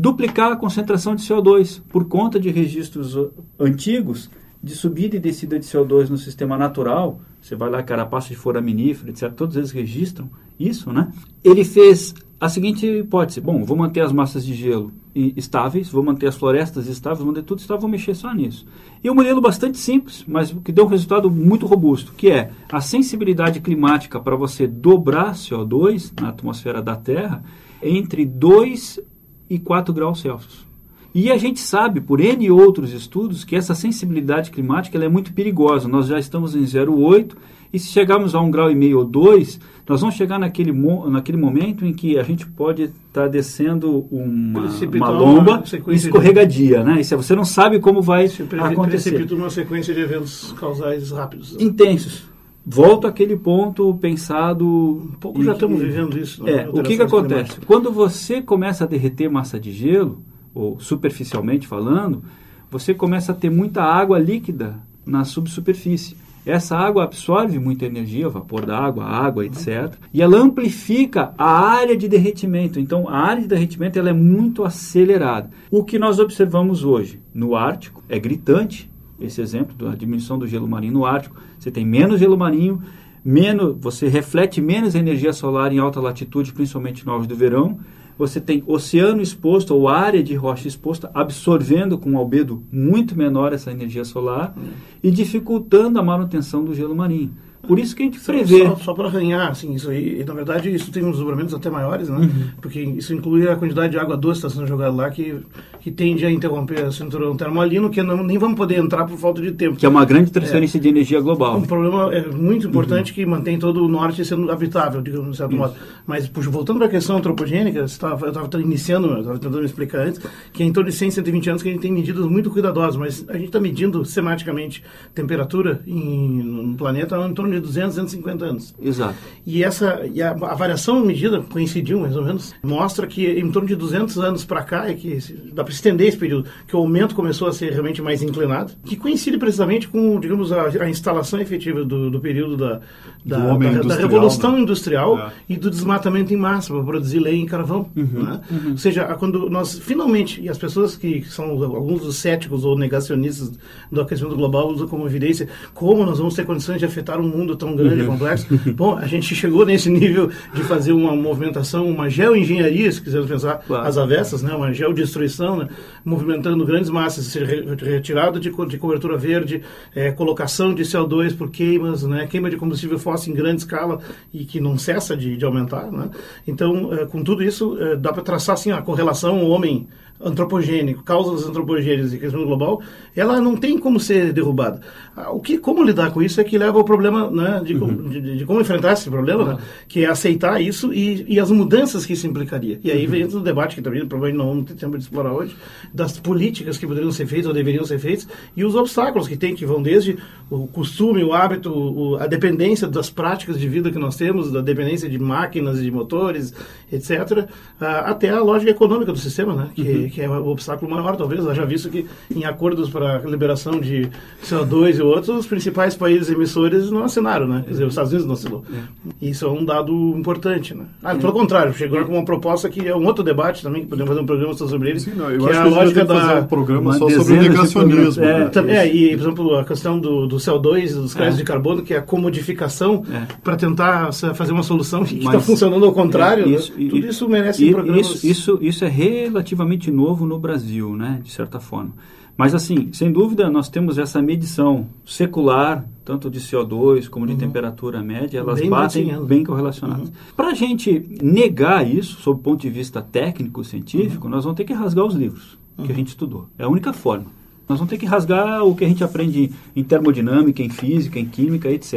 duplicar 0.00 0.50
a 0.50 0.56
concentração 0.56 1.14
de 1.14 1.22
CO2 1.22 1.82
por 1.90 2.06
conta 2.06 2.40
de 2.40 2.50
registros 2.50 3.14
antigos 3.58 4.30
de 4.62 4.74
subida 4.74 5.16
e 5.16 5.20
descida 5.20 5.58
de 5.58 5.66
CO2 5.66 6.08
no 6.08 6.16
sistema 6.16 6.56
natural, 6.56 7.20
você 7.40 7.54
vai 7.54 7.70
lá, 7.70 7.82
carapaça 7.82 8.28
de 8.28 8.36
foraminífero, 8.36 9.10
etc., 9.10 9.30
todos 9.32 9.56
eles 9.56 9.70
registram 9.70 10.30
isso, 10.58 10.92
né? 10.92 11.10
Ele 11.44 11.64
fez 11.64 12.14
a 12.38 12.48
seguinte 12.48 12.86
hipótese: 12.86 13.40
bom, 13.40 13.62
vou 13.62 13.76
manter 13.76 14.00
as 14.00 14.12
massas 14.12 14.44
de 14.44 14.54
gelo 14.54 14.92
estáveis, 15.14 15.90
vou 15.90 16.02
manter 16.02 16.28
as 16.28 16.36
florestas 16.36 16.86
estáveis, 16.86 17.18
vou 17.18 17.28
manter 17.28 17.42
tudo 17.42 17.58
estável, 17.58 17.80
vou 17.80 17.90
mexer 17.90 18.14
só 18.14 18.32
nisso. 18.32 18.66
E 19.02 19.10
um 19.10 19.14
modelo 19.14 19.40
bastante 19.40 19.76
simples, 19.76 20.24
mas 20.26 20.54
que 20.64 20.72
deu 20.72 20.84
um 20.84 20.88
resultado 20.88 21.30
muito 21.30 21.66
robusto, 21.66 22.12
que 22.12 22.30
é 22.30 22.50
a 22.70 22.80
sensibilidade 22.80 23.60
climática 23.60 24.20
para 24.20 24.36
você 24.36 24.66
dobrar 24.66 25.34
CO2 25.34 26.12
na 26.20 26.28
atmosfera 26.28 26.80
da 26.80 26.96
Terra 26.96 27.42
entre 27.82 28.24
2 28.24 29.00
e 29.00 29.09
4 29.58 29.92
graus 29.92 30.20
Celsius. 30.20 30.66
E 31.12 31.30
a 31.30 31.36
gente 31.36 31.58
sabe, 31.58 32.00
por 32.00 32.20
N 32.20 32.50
outros 32.50 32.92
estudos, 32.92 33.44
que 33.44 33.56
essa 33.56 33.74
sensibilidade 33.74 34.50
climática 34.50 34.96
é 34.96 35.08
muito 35.08 35.32
perigosa. 35.32 35.88
Nós 35.88 36.06
já 36.06 36.18
estamos 36.18 36.54
em 36.54 36.62
0,8 36.62 37.32
e 37.72 37.78
se 37.78 37.88
chegarmos 37.88 38.34
a 38.34 38.40
um 38.40 38.50
grau 38.50 38.70
e 38.70 38.74
meio 38.74 38.98
ou 38.98 39.04
dois, 39.04 39.60
nós 39.88 40.00
vamos 40.00 40.16
chegar 40.16 40.38
naquele, 40.38 40.72
naquele 40.72 41.38
momento 41.38 41.84
em 41.84 41.92
que 41.92 42.18
a 42.18 42.22
gente 42.22 42.46
pode 42.46 42.84
estar 42.84 43.22
tá 43.22 43.28
descendo 43.28 44.06
uma, 44.10 44.68
uma 44.94 45.10
lomba 45.10 45.64
escorregadia, 45.88 46.84
né? 46.84 47.00
Isso, 47.00 47.16
você 47.16 47.34
não 47.34 47.44
sabe 47.44 47.78
como 47.80 48.00
vai 48.02 48.28
se 48.28 48.42
acontecer. 48.42 49.10
Precipita 49.10 49.34
uma 49.34 49.50
sequência 49.50 49.94
de 49.94 50.00
eventos 50.00 50.52
causais 50.52 51.10
rápidos. 51.10 51.56
Intensos. 51.60 52.24
Volto 52.64 53.06
àquele 53.06 53.36
ponto 53.36 53.94
pensado. 53.94 54.66
Um 54.66 55.16
pouco 55.18 55.42
já 55.42 55.52
estamos 55.52 55.80
vivendo 55.80 56.18
isso. 56.18 56.46
É, 56.48 56.68
o 56.68 56.82
que, 56.82 56.96
que 56.96 57.02
acontece? 57.02 57.60
Quando 57.66 57.90
você 57.90 58.42
começa 58.42 58.84
a 58.84 58.86
derreter 58.86 59.30
massa 59.30 59.58
de 59.58 59.72
gelo, 59.72 60.22
ou 60.54 60.78
superficialmente 60.78 61.66
falando, 61.66 62.22
você 62.70 62.94
começa 62.94 63.32
a 63.32 63.34
ter 63.34 63.50
muita 63.50 63.82
água 63.82 64.18
líquida 64.18 64.78
na 65.04 65.24
subsuperfície. 65.24 66.16
Essa 66.44 66.76
água 66.76 67.04
absorve 67.04 67.58
muita 67.58 67.84
energia, 67.84 68.28
vapor 68.28 68.64
da 68.64 68.78
água, 68.78 69.04
água, 69.04 69.44
etc. 69.44 69.94
E 70.12 70.22
ela 70.22 70.38
amplifica 70.38 71.34
a 71.36 71.50
área 71.50 71.96
de 71.96 72.08
derretimento. 72.08 72.80
Então, 72.80 73.08
a 73.08 73.18
área 73.18 73.42
de 73.42 73.48
derretimento 73.48 73.98
ela 73.98 74.10
é 74.10 74.14
muito 74.14 74.64
acelerada. 74.64 75.50
O 75.70 75.84
que 75.84 75.98
nós 75.98 76.18
observamos 76.18 76.82
hoje 76.82 77.20
no 77.34 77.54
Ártico 77.54 78.02
é 78.08 78.18
gritante. 78.18 78.89
Esse 79.20 79.40
exemplo 79.40 79.76
da 79.76 79.94
diminuição 79.94 80.38
do 80.38 80.46
gelo 80.46 80.66
marinho 80.66 80.94
no 80.94 81.04
Ártico. 81.04 81.36
Você 81.58 81.70
tem 81.70 81.84
menos 81.84 82.18
gelo 82.18 82.38
marinho, 82.38 82.82
menos, 83.24 83.76
você 83.78 84.08
reflete 84.08 84.60
menos 84.60 84.94
energia 84.94 85.32
solar 85.32 85.72
em 85.72 85.78
alta 85.78 86.00
latitude, 86.00 86.52
principalmente 86.52 87.04
no 87.04 87.12
auge 87.12 87.28
do 87.28 87.36
verão 87.36 87.78
você 88.20 88.38
tem 88.38 88.62
oceano 88.66 89.22
exposto 89.22 89.74
ou 89.74 89.88
área 89.88 90.22
de 90.22 90.34
rocha 90.34 90.68
exposta 90.68 91.10
absorvendo 91.14 91.96
com 91.96 92.10
um 92.10 92.18
albedo 92.18 92.62
muito 92.70 93.16
menor 93.16 93.54
essa 93.54 93.70
energia 93.70 94.04
solar 94.04 94.54
e 95.02 95.10
dificultando 95.10 95.98
a 95.98 96.02
manutenção 96.02 96.62
do 96.62 96.74
gelo 96.74 96.94
marinho. 96.94 97.30
Por 97.62 97.78
isso 97.78 97.94
que 97.94 98.02
a 98.02 98.06
gente 98.06 98.18
prevê. 98.20 98.66
Só, 98.66 98.76
só 98.76 98.94
para 98.94 99.08
arranhar, 99.08 99.50
assim, 99.50 99.74
isso 99.74 99.90
aí, 99.90 100.24
na 100.26 100.34
verdade, 100.34 100.74
isso 100.74 100.90
tem 100.90 101.04
uns 101.04 101.12
desdobramentos 101.12 101.54
até 101.54 101.68
maiores, 101.68 102.08
né? 102.08 102.18
Uhum. 102.18 102.48
Porque 102.60 102.80
isso 102.80 103.14
inclui 103.14 103.48
a 103.48 103.56
quantidade 103.56 103.92
de 103.92 103.98
água 103.98 104.16
doce 104.16 104.40
que 104.40 104.46
está 104.46 104.58
sendo 104.58 104.66
jogada 104.66 104.92
lá, 104.92 105.10
que, 105.10 105.36
que 105.80 105.90
tende 105.90 106.24
a 106.24 106.30
interromper 106.30 106.84
o 106.86 106.92
cinturão 106.92 107.36
termoalino, 107.36 107.90
que 107.90 108.02
não, 108.02 108.22
nem 108.22 108.38
vamos 108.38 108.56
poder 108.56 108.78
entrar 108.78 109.04
por 109.04 109.16
falta 109.18 109.42
de 109.42 109.52
tempo. 109.52 109.76
Que 109.76 109.86
é 109.86 109.88
uma 109.88 110.04
grande 110.04 110.30
transferência 110.30 110.78
é, 110.78 110.80
de 110.80 110.88
energia 110.88 111.20
global. 111.20 111.58
Um 111.58 111.62
problema 111.62 112.12
é 112.14 112.26
muito 112.26 112.66
importante 112.66 113.10
uhum. 113.10 113.14
que 113.14 113.26
mantém 113.26 113.58
todo 113.58 113.84
o 113.84 113.88
norte 113.88 114.24
sendo 114.24 114.50
habitável, 114.50 115.02
digamos, 115.02 115.32
de 115.32 115.36
certo 115.36 115.52
isso. 115.52 115.60
modo. 115.60 115.74
Mas, 116.06 116.26
puxa, 116.28 116.50
voltando 116.50 116.78
para 116.78 116.86
a 116.86 116.90
questão 116.90 117.18
antropogênica, 117.18 117.84
tava, 117.98 118.26
eu 118.26 118.32
estava 118.32 118.60
iniciando, 118.60 119.08
eu 119.08 119.20
estava 119.20 119.38
tentando 119.38 119.64
explicar 119.64 120.00
antes, 120.06 120.20
que 120.52 120.62
é 120.62 120.66
em 120.66 120.72
torno 120.72 120.90
de 120.90 120.96
100, 120.96 121.10
120 121.10 121.50
anos 121.50 121.62
que 121.62 121.68
a 121.68 121.72
gente 121.72 121.82
tem 121.82 121.92
medidas 121.92 122.26
muito 122.26 122.50
cuidadosas, 122.50 122.96
mas 122.96 123.24
a 123.28 123.34
gente 123.34 123.46
está 123.46 123.60
medindo 123.60 124.04
sematicamente 124.04 124.82
temperatura 125.14 125.82
em, 125.86 126.42
no 126.42 126.76
planeta 126.76 127.16
em 127.28 127.34
torno 127.34 127.49
de 127.50 127.60
200, 127.60 127.96
250 127.96 128.20
50 128.20 128.44
anos. 128.44 128.74
Exato. 128.80 129.14
E 129.44 129.64
essa 129.64 130.06
e 130.12 130.22
a, 130.22 130.30
a 130.30 130.54
variação 130.54 131.04
medida 131.04 131.40
coincidiu 131.42 132.00
mais 132.00 132.16
ou 132.16 132.24
menos, 132.24 132.54
mostra 132.62 133.06
que 133.06 133.26
em 133.26 133.50
torno 133.50 133.68
de 133.68 133.76
200 133.76 134.18
anos 134.18 134.44
para 134.44 134.62
cá 134.62 134.88
é 134.88 134.94
que 134.94 135.18
dá 135.52 135.64
para 135.64 135.72
estender 135.72 136.08
esse 136.08 136.16
período, 136.16 136.48
que 136.66 136.76
o 136.76 136.78
aumento 136.78 137.14
começou 137.14 137.48
a 137.48 137.52
ser 137.52 137.72
realmente 137.72 138.00
mais 138.02 138.22
inclinado, 138.22 138.72
que 138.84 138.96
coincide 138.96 139.38
precisamente 139.38 139.88
com, 139.88 140.20
digamos, 140.20 140.52
a, 140.52 140.66
a 140.66 140.88
instalação 140.88 141.40
efetiva 141.40 141.84
do, 141.84 142.10
do 142.10 142.20
período 142.20 142.56
da, 142.56 142.80
da, 143.24 143.56
da, 143.56 143.82
da 143.82 143.94
revolução 143.96 144.52
né? 144.52 144.60
industrial 144.60 145.18
é. 145.18 145.32
e 145.48 145.56
do 145.56 145.70
desmatamento 145.70 146.32
em 146.32 146.36
massa 146.36 146.72
para 146.72 146.82
produzir 146.82 147.18
lenha 147.18 147.42
em 147.42 147.46
carvão. 147.46 147.90
Uhum, 147.96 148.22
né? 148.22 148.40
uhum. 148.50 148.70
Ou 148.72 148.78
seja, 148.78 149.04
quando 149.14 149.48
nós 149.48 149.78
finalmente, 149.78 150.40
e 150.40 150.48
as 150.48 150.58
pessoas 150.58 150.96
que 150.96 151.22
são 151.24 151.50
alguns 151.62 152.02
dos 152.02 152.16
céticos 152.16 152.64
ou 152.64 152.78
negacionistas 152.78 153.52
do 153.90 154.00
aquecimento 154.00 154.36
global 154.36 154.68
usam 154.70 154.86
como 154.86 155.06
evidência 155.06 155.48
como 155.74 156.04
nós 156.04 156.18
vamos 156.18 156.34
ter 156.34 156.44
condições 156.44 156.78
de 156.78 156.84
afetar 156.84 157.18
um 157.20 157.28
mundo 157.28 157.39
tão 157.56 157.74
grande 157.76 158.00
e 158.00 158.02
uhum. 158.02 158.12
complexo. 158.12 158.46
Bom, 158.74 158.96
a 158.96 159.06
gente 159.06 159.34
chegou 159.34 159.66
nesse 159.66 159.90
nível 159.90 160.30
de 160.54 160.62
fazer 160.64 160.92
uma 160.92 161.14
movimentação, 161.14 161.88
uma 161.88 162.08
geoengenharia, 162.08 162.90
se 162.90 163.00
quisermos 163.00 163.30
pensar 163.30 163.58
claro. 163.66 163.86
as 163.86 163.98
avessas, 163.98 164.42
né? 164.42 164.54
uma 164.54 164.72
geodestruição, 164.72 165.56
né? 165.58 165.68
movimentando 166.04 166.64
grandes 166.64 166.90
massas, 166.90 167.26
ser 167.26 167.44
retirado 167.78 168.40
de, 168.40 168.50
de 168.50 168.78
cobertura 168.78 169.16
verde, 169.16 169.62
é, 169.94 170.10
colocação 170.10 170.74
de 170.74 170.82
CO2 170.82 171.36
por 171.36 171.50
queimas, 171.50 172.02
né? 172.02 172.26
queima 172.26 172.50
de 172.50 172.56
combustível 172.56 172.98
fóssil 172.98 173.32
em 173.32 173.36
grande 173.36 173.62
escala 173.62 174.00
e 174.32 174.44
que 174.44 174.60
não 174.60 174.78
cessa 174.78 175.16
de, 175.16 175.36
de 175.36 175.44
aumentar. 175.44 175.90
Né? 175.90 176.10
Então, 176.46 176.92
é, 176.92 177.06
com 177.06 177.22
tudo 177.22 177.42
isso, 177.42 177.76
é, 177.80 177.96
dá 177.96 178.12
para 178.12 178.22
traçar 178.22 178.54
assim, 178.54 178.70
a 178.70 178.82
correlação 178.82 179.44
homem 179.44 179.88
antropogênico, 180.22 181.02
causas 181.02 181.48
antropogênicas 181.48 182.12
e 182.12 182.18
questão 182.18 182.44
global, 182.44 182.82
ela 183.16 183.40
não 183.40 183.56
tem 183.56 183.78
como 183.78 183.98
ser 183.98 184.32
derrubada. 184.32 184.80
Ah, 185.16 185.30
o 185.30 185.40
que, 185.40 185.58
como 185.58 185.82
lidar 185.82 186.12
com 186.12 186.22
isso 186.22 186.40
é 186.40 186.44
que 186.44 186.58
leva 186.58 186.78
ao 186.78 186.84
problema 186.84 187.30
né, 187.30 187.62
de, 187.64 187.74
uhum. 187.74 188.08
de, 188.08 188.38
de, 188.38 188.44
como 188.44 188.60
enfrentar 188.60 188.92
esse 188.92 189.08
problema, 189.08 189.42
uhum. 189.42 189.48
né, 189.54 189.58
que 189.88 190.04
é 190.04 190.08
aceitar 190.08 190.60
isso 190.60 190.92
e, 190.92 191.24
e, 191.26 191.40
as 191.40 191.50
mudanças 191.50 192.04
que 192.04 192.12
isso 192.12 192.26
implicaria. 192.26 192.78
E 192.84 192.90
aí 192.90 193.04
uhum. 193.06 193.10
vem 193.10 193.24
o 193.24 193.40
debate 193.40 193.76
que 193.76 193.82
também 193.82 194.06
provavelmente 194.06 194.38
não 194.38 194.48
vamos 194.50 194.64
ter 194.66 194.74
tempo 194.74 194.98
de 194.98 195.04
explorar 195.04 195.32
hoje, 195.32 195.56
das 195.92 196.18
políticas 196.18 196.76
que 196.76 196.86
poderiam 196.86 197.10
ser 197.10 197.26
feitas 197.26 197.46
ou 197.46 197.54
deveriam 197.54 197.84
ser 197.84 197.98
feitas 197.98 198.28
e 198.54 198.64
os 198.64 198.74
obstáculos 198.74 199.26
que 199.26 199.36
tem, 199.36 199.54
que 199.54 199.64
vão 199.64 199.82
desde 199.82 200.18
o 200.50 200.66
costume, 200.66 201.24
o 201.24 201.32
hábito, 201.32 201.72
o, 201.72 202.16
a 202.16 202.26
dependência 202.26 202.86
das 202.86 203.08
práticas 203.08 203.58
de 203.58 203.68
vida 203.68 203.90
que 203.90 203.98
nós 203.98 204.16
temos, 204.16 204.52
da 204.52 204.60
dependência 204.60 205.08
de 205.08 205.18
máquinas, 205.18 205.78
e 205.78 205.82
de 205.82 205.90
motores, 205.90 206.52
etc., 206.92 207.48
ah, 207.80 208.10
até 208.10 208.28
a 208.28 208.42
lógica 208.42 208.70
econômica 208.70 209.12
do 209.12 209.18
sistema, 209.18 209.54
né, 209.54 209.70
que, 209.74 209.82
uhum 209.82 210.09
que 210.10 210.20
é 210.20 210.28
o 210.28 210.48
obstáculo 210.48 210.90
maior, 210.90 211.16
talvez. 211.16 211.44
Já 211.56 211.64
visto 211.64 211.88
que 211.88 212.06
em 212.34 212.44
acordos 212.44 212.90
para 212.90 213.18
liberação 213.20 213.80
de 213.80 214.08
CO2 214.44 214.98
e 214.98 215.02
outros, 215.02 215.28
os 215.28 215.46
principais 215.46 215.94
países 215.94 216.30
emissores 216.30 216.90
não 216.90 217.04
assinaram, 217.04 217.46
né? 217.46 217.62
Quer 217.64 217.70
dizer, 217.70 217.84
os 217.84 217.90
Estados 217.90 218.12
Unidos 218.12 218.26
não 218.26 218.34
assinou. 218.34 218.64
É. 218.72 219.28
Isso 219.28 219.46
é 219.46 219.50
um 219.50 219.64
dado 219.64 219.92
importante, 220.16 220.74
né? 220.74 220.84
Ah, 221.02 221.14
pelo 221.14 221.32
contrário, 221.32 221.72
chegou 221.74 222.04
com 222.04 222.14
uma 222.14 222.24
proposta 222.24 222.68
que 222.68 222.86
é 222.86 222.94
um 222.94 223.04
outro 223.06 223.24
debate 223.24 223.62
também, 223.62 223.82
que 223.82 223.88
podemos 223.88 224.08
fazer 224.08 224.20
um 224.20 224.26
programa 224.26 224.54
sobre 224.54 224.90
ele. 224.90 225.00
Sim, 225.00 225.12
não, 225.16 225.30
eu 225.30 225.40
que 225.40 225.46
é 225.46 225.50
acho 225.50 225.58
é 225.58 225.62
a 225.62 225.64
que 225.64 225.70
lógica 225.70 226.04
da... 226.04 226.14
fazer 226.14 226.40
um 226.40 226.46
programa 226.46 226.92
só 226.94 227.10
sobre 227.10 227.32
o 227.34 227.42
negacionismo. 227.42 228.24
É, 228.24 228.62
né? 228.62 228.76
é, 228.76 228.94
e, 228.94 229.16
por 229.16 229.22
exemplo, 229.22 229.54
a 229.56 229.64
questão 229.64 229.98
do, 229.98 230.26
do 230.26 230.36
CO2, 230.36 230.94
dos 230.94 231.14
créditos 231.14 231.38
é. 231.38 231.42
de 231.42 231.44
carbono, 231.44 231.82
que 231.82 231.94
é 231.94 231.98
a 231.98 232.02
comodificação 232.02 233.04
é. 233.12 233.26
para 233.42 233.56
tentar 233.56 234.12
fazer 234.12 234.52
uma 234.52 234.62
solução 234.62 235.04
que 235.04 235.18
está 235.18 235.40
funcionando 235.40 235.84
ao 235.84 235.92
contrário. 235.92 236.46
Né? 236.46 236.56
Isso, 236.56 236.72
né? 236.76 236.88
Tudo 236.90 237.06
isso 237.06 237.28
merece 237.28 237.64
e, 237.64 237.72
programas... 237.72 238.06
Isso, 238.06 238.26
isso, 238.26 238.58
isso 238.60 238.84
é 238.84 238.88
relativamente 238.88 239.90
novo 239.90 239.99
novo 240.00 240.26
no 240.26 240.38
Brasil, 240.38 240.96
né, 240.96 241.20
de 241.22 241.30
certa 241.30 241.60
forma. 241.60 241.92
Mas, 242.36 242.54
assim, 242.54 242.88
sem 242.92 243.12
dúvida, 243.12 243.50
nós 243.50 243.68
temos 243.68 243.98
essa 243.98 244.22
medição 244.22 244.86
secular, 245.04 245.84
tanto 246.04 246.30
de 246.30 246.40
CO2 246.40 247.06
como 247.06 247.26
de 247.26 247.32
uhum. 247.32 247.38
temperatura 247.38 248.02
média, 248.02 248.38
elas 248.38 248.58
bem 248.58 248.70
batem 248.70 249.24
bem 249.26 249.44
correlacionadas. 249.44 250.08
Uhum. 250.08 250.14
Para 250.34 250.48
a 250.48 250.54
gente 250.54 251.06
negar 251.22 251.86
isso, 251.86 252.18
sob 252.22 252.40
o 252.40 252.42
ponto 252.42 252.62
de 252.62 252.70
vista 252.70 253.02
técnico, 253.02 253.62
científico, 253.62 254.24
uhum. 254.24 254.30
nós 254.30 254.44
vamos 254.44 254.56
ter 254.56 254.64
que 254.64 254.72
rasgar 254.72 255.04
os 255.04 255.14
livros 255.14 255.58
que 255.76 255.82
a 255.82 255.88
uhum. 255.88 255.94
gente 255.94 256.08
estudou. 256.08 256.48
É 256.58 256.64
a 256.64 256.68
única 256.68 256.94
forma. 256.94 257.26
Nós 257.68 257.78
vamos 257.78 257.90
ter 257.90 257.98
que 257.98 258.06
rasgar 258.06 258.64
o 258.64 258.74
que 258.74 258.86
a 258.86 258.88
gente 258.88 259.04
aprende 259.04 259.52
em 259.76 259.84
termodinâmica, 259.84 260.62
em 260.62 260.70
física, 260.70 261.20
em 261.20 261.26
química, 261.26 261.70
etc. 261.70 261.94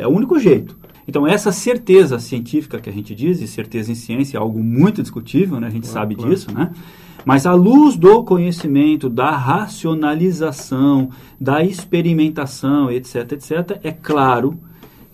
É 0.00 0.06
o 0.06 0.10
único 0.10 0.38
jeito. 0.38 0.76
Então, 1.06 1.26
essa 1.26 1.52
certeza 1.52 2.18
científica 2.18 2.80
que 2.80 2.88
a 2.88 2.92
gente 2.92 3.14
diz, 3.14 3.40
e 3.40 3.46
certeza 3.46 3.92
em 3.92 3.94
ciência 3.94 4.38
é 4.38 4.40
algo 4.40 4.62
muito 4.62 5.02
discutível, 5.02 5.60
né? 5.60 5.66
a 5.66 5.70
gente 5.70 5.84
claro, 5.84 6.00
sabe 6.00 6.14
claro. 6.14 6.30
disso, 6.30 6.52
né? 6.52 6.72
Mas 7.24 7.46
à 7.46 7.54
luz 7.54 7.96
do 7.96 8.24
conhecimento, 8.24 9.08
da 9.08 9.30
racionalização, 9.30 11.10
da 11.40 11.64
experimentação, 11.64 12.90
etc., 12.90 13.32
etc., 13.32 13.80
é 13.82 13.92
claro 13.92 14.58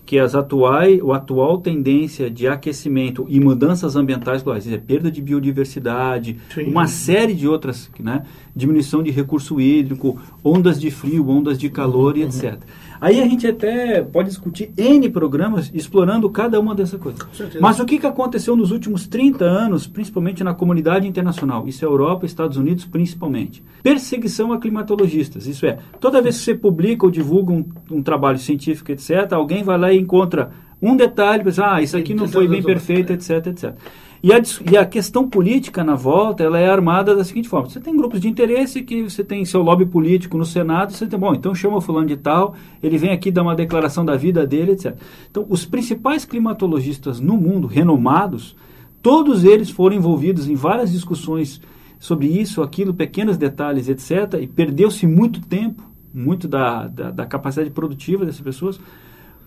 que 0.09 0.17
as 0.17 0.33
atuais, 0.33 0.99
a 1.07 1.17
atual 1.17 1.59
tendência 1.59 2.31
de 2.31 2.47
aquecimento 2.47 3.27
e 3.29 3.39
mudanças 3.39 3.95
ambientais 3.95 4.41
globais, 4.41 4.67
é 4.67 4.75
perda 4.75 5.11
de 5.11 5.21
biodiversidade, 5.21 6.39
Sim. 6.51 6.63
uma 6.63 6.87
série 6.87 7.35
de 7.35 7.47
outras, 7.47 7.91
né, 7.99 8.23
diminuição 8.55 9.03
de 9.03 9.11
recurso 9.11 9.61
hídrico, 9.61 10.19
ondas 10.43 10.81
de 10.81 10.89
frio, 10.89 11.29
ondas 11.29 11.59
de 11.59 11.69
calor 11.69 12.15
uhum. 12.15 12.21
e 12.21 12.23
etc. 12.23 12.57
Aí 13.01 13.21
a 13.21 13.27
gente 13.27 13.47
até 13.47 14.01
pode 14.01 14.29
discutir 14.29 14.71
N 14.77 15.09
programas 15.09 15.71
explorando 15.73 16.29
cada 16.29 16.59
uma 16.59 16.75
dessas 16.75 16.99
coisas. 16.99 17.21
Mas 17.59 17.79
o 17.79 17.85
que, 17.85 17.97
que 17.97 18.05
aconteceu 18.05 18.55
nos 18.55 18.71
últimos 18.71 19.07
30 19.07 19.45
anos, 19.45 19.87
principalmente 19.87 20.43
na 20.43 20.53
comunidade 20.53 21.07
internacional? 21.07 21.67
Isso 21.67 21.85
é 21.85 21.87
Europa, 21.87 22.25
Estados 22.25 22.57
Unidos 22.57 22.85
principalmente. 22.85 23.63
Perseguição 23.81 24.51
a 24.51 24.59
climatologistas. 24.59 25.47
Isso 25.47 25.65
é, 25.65 25.79
toda 25.99 26.21
vez 26.21 26.37
que 26.37 26.43
você 26.43 26.55
publica 26.55 27.05
ou 27.05 27.11
divulga 27.11 27.53
um, 27.53 27.65
um 27.89 28.01
trabalho 28.01 28.37
científico, 28.37 28.91
etc., 28.91 29.31
alguém 29.31 29.63
vai 29.63 29.77
lá 29.77 29.93
e 29.93 29.97
encontra 29.97 30.51
um 30.81 30.95
detalhe, 30.95 31.43
pensa, 31.43 31.73
ah, 31.73 31.81
isso 31.81 31.97
aqui 31.97 32.13
não 32.13 32.27
foi 32.27 32.47
bem 32.47 32.63
perfeito, 32.63 33.11
etc, 33.11 33.47
etc. 33.47 33.75
E 34.21 34.33
a, 34.33 34.41
e 34.69 34.77
a 34.77 34.85
questão 34.85 35.29
política 35.29 35.83
na 35.83 35.95
volta, 35.95 36.43
ela 36.43 36.59
é 36.59 36.69
armada 36.69 37.15
da 37.15 37.23
seguinte 37.23 37.47
forma. 37.47 37.69
Você 37.69 37.79
tem 37.79 37.95
grupos 37.95 38.19
de 38.19 38.27
interesse 38.27 38.81
que 38.81 39.03
você 39.03 39.23
tem 39.23 39.45
seu 39.45 39.61
lobby 39.61 39.85
político 39.85 40.37
no 40.37 40.45
Senado, 40.45 40.91
você 40.91 41.07
tem, 41.07 41.17
bom, 41.17 41.33
então 41.33 41.55
chama 41.55 41.79
fulano 41.79 42.07
de 42.07 42.17
tal, 42.17 42.53
ele 42.83 42.97
vem 42.97 43.11
aqui 43.11 43.31
dar 43.31 43.43
uma 43.43 43.55
declaração 43.55 44.03
da 44.03 44.17
vida 44.17 44.45
dele, 44.45 44.73
etc. 44.73 44.95
Então, 45.31 45.45
os 45.49 45.65
principais 45.65 46.25
climatologistas 46.25 47.19
no 47.19 47.37
mundo, 47.37 47.65
renomados, 47.65 48.57
todos 49.01 49.45
eles 49.45 49.69
foram 49.69 49.95
envolvidos 49.95 50.49
em 50.49 50.55
várias 50.55 50.91
discussões 50.91 51.61
sobre 51.97 52.27
isso, 52.27 52.61
aquilo, 52.61 52.93
pequenos 52.93 53.37
detalhes, 53.37 53.87
etc. 53.87 54.41
E 54.41 54.47
perdeu-se 54.47 55.07
muito 55.07 55.41
tempo, 55.41 55.83
muito 56.13 56.47
da, 56.47 56.87
da, 56.87 57.11
da 57.11 57.25
capacidade 57.25 57.69
produtiva 57.69 58.25
dessas 58.25 58.41
pessoas, 58.41 58.79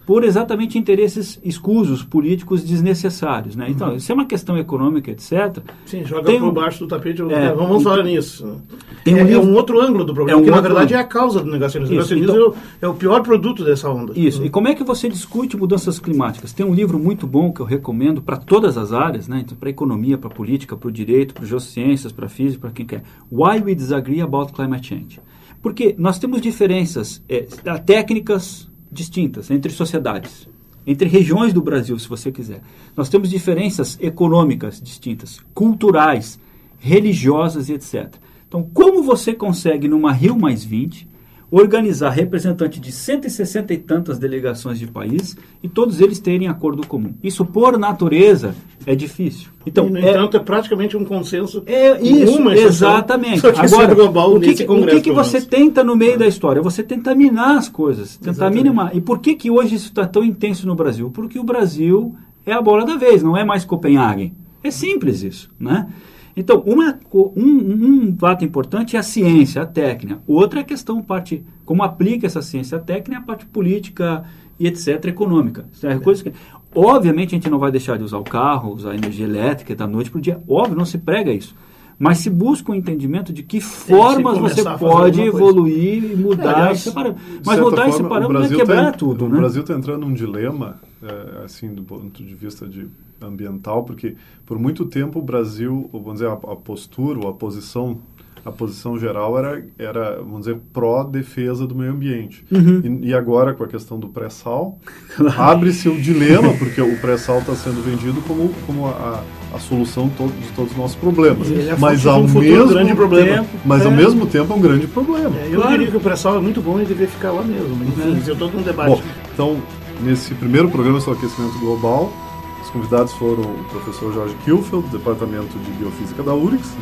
por 0.05 0.25
exatamente 0.25 0.77
interesses 0.77 1.41
escusos, 1.45 2.03
políticos 2.03 2.65
desnecessários. 2.65 3.55
Né? 3.55 3.67
Então, 3.71 3.91
uhum. 3.91 3.97
isso 3.97 4.11
é 4.11 4.15
uma 4.15 4.27
questão 4.27 4.59
econômica, 4.59 5.11
etc. 5.11 5.59
Sim, 5.87 6.05
joga 6.05 6.25
tem 6.25 6.41
por 6.41 6.49
um, 6.49 6.53
baixo 6.53 6.81
do 6.81 6.89
tapete. 6.89 7.23
É, 7.23 7.53
vamos 7.53 7.81
então, 7.81 7.81
falar 7.81 8.03
nisso. 8.03 8.61
Tem 9.05 9.19
é, 9.19 9.25
um, 9.25 9.29
é, 9.29 9.39
um, 9.39 9.55
outro 9.55 9.81
ângulo 9.81 10.05
do 10.05 10.13
problema, 10.13 10.39
é 10.39 10.43
um 10.43 10.45
que 10.45 10.51
na 10.51 10.61
verdade 10.61 10.95
é 10.95 10.99
a 10.99 11.05
causa 11.05 11.41
do 11.41 11.51
negacionismo. 11.51 12.01
Isso, 12.01 12.13
o 12.13 12.17
negacionismo 12.17 12.55
então, 12.57 12.63
é, 12.81 12.89
o, 12.89 12.95
pior 12.95 13.23
produto 13.23 13.65
dessa 13.65 13.89
onda. 13.89 14.13
Isso. 14.17 14.41
Uhum. 14.41 14.47
E 14.47 14.51
como 14.51 14.69
é 14.69 14.75
que 14.75 14.83
você 14.83 15.09
discute 15.09 15.57
mudanças 15.57 15.99
climáticas? 16.01 16.53
Tem 16.53 16.67
um 16.67 16.75
livro 16.75 16.99
muito 16.99 17.27
bom 17.27 17.53
que 17.53 17.61
eu 17.61 17.67
recomendo 17.67 18.21
para 18.21 18.37
todas 18.37 18.77
as 18.77 18.93
áreas, 18.93 19.29
né? 19.29 19.43
então, 19.45 19.57
para 19.57 19.71
economia, 19.71 20.19
para 20.19 20.31
política, 20.31 20.77
para 20.77 20.89
o 20.89 20.93
direito, 20.93 21.33
para 21.33 21.47
geociências, 21.47 22.13
para 22.13 22.29
física, 22.29 22.63
para 22.63 22.71
quem 22.71 22.87
quer. 22.87 23.03
Why 23.31 23.61
We 23.63 23.75
Disagree 23.75 24.21
About 24.21 24.53
Climate 24.53 24.87
Change. 24.87 25.21
Porque 25.63 25.95
nós 25.97 26.19
temos 26.19 26.41
diferenças 26.41 27.23
é, 27.29 27.47
técnicas, 27.87 28.69
distintas 28.93 29.51
entre 29.51 29.73
sociedades, 29.73 30.49
entre 30.87 31.09
regiões 31.09 31.53
do 31.53 31.63
Brasil, 31.63 31.99
se 31.99 32.09
você 32.09 32.31
quiser. 32.31 32.61
Nós 32.97 33.09
temos 33.09 33.31
diferenças 33.31 33.99
econômicas 34.01 34.81
distintas, 34.81 35.41
culturais, 35.55 36.39
religiosas 36.79 37.69
e 37.69 37.75
etc. 37.75 38.15
Então, 38.47 38.69
como 38.75 39.03
você 39.03 39.33
consegue 39.33 39.89
numa 39.89 40.13
Rio 40.13 40.39
mais 40.39 40.63
20 40.63 41.09
organizar 41.53 42.09
representante 42.09 42.81
de 42.81 42.91
160 42.91 43.75
e 43.75 43.77
tantas 43.77 44.19
delegações 44.19 44.79
de 44.79 44.87
país 44.87 45.37
e 45.63 45.69
todos 45.69 46.01
eles 46.01 46.19
terem 46.19 46.49
acordo 46.49 46.87
comum. 46.87 47.13
Isso, 47.23 47.45
por 47.45 47.79
natureza, 47.79 48.55
é 48.87 48.95
difícil. 48.95 49.51
Então, 49.67 49.87
e, 49.87 49.91
no 49.91 49.99
é, 49.99 50.11
entanto, 50.11 50.39
é 50.39 50.41
praticamente 50.41 50.97
um 50.97 51.05
consenso. 51.05 51.63
É 51.67 52.01
isso, 52.01 52.39
uma 52.39 52.57
exatamente. 52.57 53.47
Agora, 53.47 53.95
global 53.95 54.35
o 54.35 54.41
que, 54.41 54.55
que, 54.55 54.65
o 54.65 54.87
que, 54.87 55.01
que 55.03 55.13
você 55.13 55.43
tenta 55.43 55.85
no 55.85 55.95
meio 55.95 56.19
da 56.19 56.27
história? 56.27 56.63
Você 56.63 56.83
tenta 56.83 57.15
minar 57.15 57.59
as 57.59 57.69
coisas, 57.69 58.17
tentar 58.17 58.31
exatamente. 58.31 58.63
minimar. 58.63 58.97
E 58.97 59.03
por 59.03 59.19
que, 59.19 59.35
que 59.35 59.51
hoje 59.51 59.75
isso 59.75 59.89
está 59.89 60.07
tão 60.07 60.25
intenso 60.25 60.67
no 60.67 60.75
Brasil? 60.75 61.11
Porque 61.11 61.39
o 61.39 61.45
Brasil 61.45 62.17
é 62.47 62.53
a 62.55 62.63
bola 62.63 62.87
da 62.87 62.97
vez, 62.97 63.23
não 63.23 63.37
é 63.37 63.45
mais 63.45 63.63
Copenhague. 63.63 64.33
É 64.65 64.71
simples 64.71 65.23
isso, 65.23 65.51
né? 65.61 65.89
Então, 66.37 66.61
uma, 66.67 66.99
um, 67.13 68.07
um 68.07 68.17
fato 68.19 68.45
importante 68.45 68.97
é 68.97 68.99
a 68.99 69.03
ciência, 69.03 69.63
a 69.63 69.67
técnica. 69.67 70.21
Outra 70.27 70.61
é 70.61 70.63
a 70.63 70.67
questão, 70.67 71.03
parte, 71.03 71.45
como 71.65 71.83
aplica 71.83 72.27
essa 72.27 72.41
ciência 72.41 72.79
técnica, 72.79 73.21
a 73.21 73.25
parte 73.25 73.47
política 73.47 74.25
e 74.59 74.67
etc., 74.67 75.07
econômica. 75.07 75.67
É 75.83 75.99
coisa 75.99 76.23
que, 76.23 76.33
obviamente, 76.75 77.35
a 77.35 77.37
gente 77.37 77.51
não 77.51 77.59
vai 77.59 77.71
deixar 77.71 77.99
de 77.99 78.05
usar 78.05 78.19
o 78.19 78.25
carro, 78.25 78.73
usar 78.73 78.93
a 78.93 78.97
energia 78.97 79.27
elétrica 79.27 79.75
da 79.75 79.87
noite 79.87 80.11
para 80.11 80.19
o 80.19 80.23
dia. 80.23 80.43
Óbvio, 80.49 80.77
não 80.77 80.87
se 80.87 80.99
prega 80.99 81.33
isso. 81.33 81.55
Mas 82.03 82.19
se 82.19 82.29
busca 82.29 82.73
o 82.73 82.75
um 82.75 82.77
entendimento 82.77 83.33
de 83.33 83.45
que 83.45 83.61
formas 83.61 84.37
você 84.37 84.65
pode 84.77 85.21
evoluir 85.21 86.03
e 86.03 86.17
mudar 86.17 86.73
esse 86.73 86.91
parâmetro. 86.91 87.23
Mas 87.47 87.61
mudar 87.61 87.77
forma, 87.77 87.91
esse 87.91 88.03
parâmetro 88.03 88.55
é 88.55 88.57
quebrar 88.57 88.87
tá, 88.87 88.99
tudo. 88.99 89.27
O 89.27 89.29
né? 89.29 89.37
Brasil 89.37 89.61
está 89.61 89.73
entrando 89.73 90.01
num 90.01 90.13
dilema, 90.13 90.81
é, 91.01 91.45
assim, 91.45 91.73
do 91.73 91.85
ponto 91.85 92.25
de 92.25 92.35
vista 92.35 92.67
de 92.67 92.89
ambiental, 93.21 93.85
porque 93.85 94.17
por 94.45 94.59
muito 94.59 94.85
tempo 94.87 95.21
o 95.21 95.23
Brasil, 95.23 95.89
vamos 95.93 96.15
dizer, 96.15 96.27
a, 96.27 96.33
a 96.33 96.57
postura 96.57 97.21
ou 97.21 97.29
a 97.29 97.35
posição 97.35 98.01
a 98.45 98.51
posição 98.51 98.99
geral 98.99 99.39
era, 99.39 99.65
era 99.79 100.17
vamos 100.17 100.41
dizer, 100.41 100.59
pró-defesa 100.73 101.69
do 101.69 101.77
meio 101.77 101.93
ambiente. 101.93 102.45
Uhum. 102.51 103.01
E, 103.01 103.11
e, 103.11 103.15
agora, 103.15 103.55
com 103.55 103.63
a 103.63 103.69
questão 103.69 103.97
do 103.97 104.09
pré-sal, 104.09 104.81
abre-se 105.39 105.89
o 105.89 105.97
dilema, 106.01 106.53
porque 106.59 106.81
o 106.81 106.99
pré-sal 107.01 107.39
está 107.39 107.55
sendo 107.55 107.81
vendido 107.81 108.21
como, 108.23 108.53
como 108.67 108.89
a, 108.89 108.91
a 108.91 109.25
solução 109.59 110.09
to 110.11 110.29
de 110.29 110.49
todos 110.55 110.73
os 110.73 110.77
nossos 110.77 110.97
problemas. 110.97 111.51
É 111.51 111.77
mas 111.79 112.07
ao 112.07 112.21
um 112.21 112.29
mesmo 112.29 112.69
grande 112.69 112.95
problema. 112.95 113.37
Tempo, 113.37 113.49
mas 113.65 113.83
é. 113.83 113.85
ao 113.85 113.91
mesmo 113.91 114.27
tempo 114.27 114.53
é 114.53 114.57
um 114.57 114.61
grande 114.61 114.87
problema. 114.87 115.37
É, 115.37 115.49
eu 115.51 115.61
claro. 115.61 115.71
diria 115.73 115.91
que 115.91 115.97
o 115.97 116.01
pré-sal 116.01 116.37
é 116.37 116.41
muito 116.41 116.61
bom 116.61 116.81
e 116.81 116.85
deveria 116.85 117.09
ficar 117.09 117.33
lá 117.33 117.43
mesmo. 117.43 117.79
Enfim, 117.85 118.23
é. 118.25 118.31
eu 118.31 118.33
estou 118.33 118.51
com 118.51 118.59
um 118.59 118.63
debate. 118.63 118.91
Bom, 118.91 119.03
então, 119.33 119.57
Nesse 120.03 120.35
primeiro 120.35 120.69
programa 120.69 121.01
sobre 121.01 121.21
aquecimento 121.21 121.57
global, 121.61 122.13
os 122.61 122.69
convidados 122.71 123.13
foram 123.13 123.43
o 123.43 123.65
professor 123.71 124.13
Jorge 124.13 124.35
Kilfeld, 124.45 124.89
do 124.89 124.99
Departamento 124.99 125.57
de 125.57 125.71
Biofísica 125.73 126.25
da 126.25 126.35
URGS, 126.35 126.73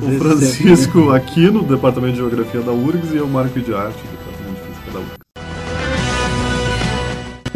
o 0.00 0.18
Francisco 0.18 1.10
Aquino, 1.10 1.62
do 1.62 1.74
Departamento 1.74 2.12
de 2.12 2.18
Geografia 2.18 2.60
da 2.60 2.70
URGS, 2.70 3.14
e 3.14 3.16
eu, 3.16 3.26
Marco 3.26 3.58
de 3.58 3.74
Arte, 3.74 3.98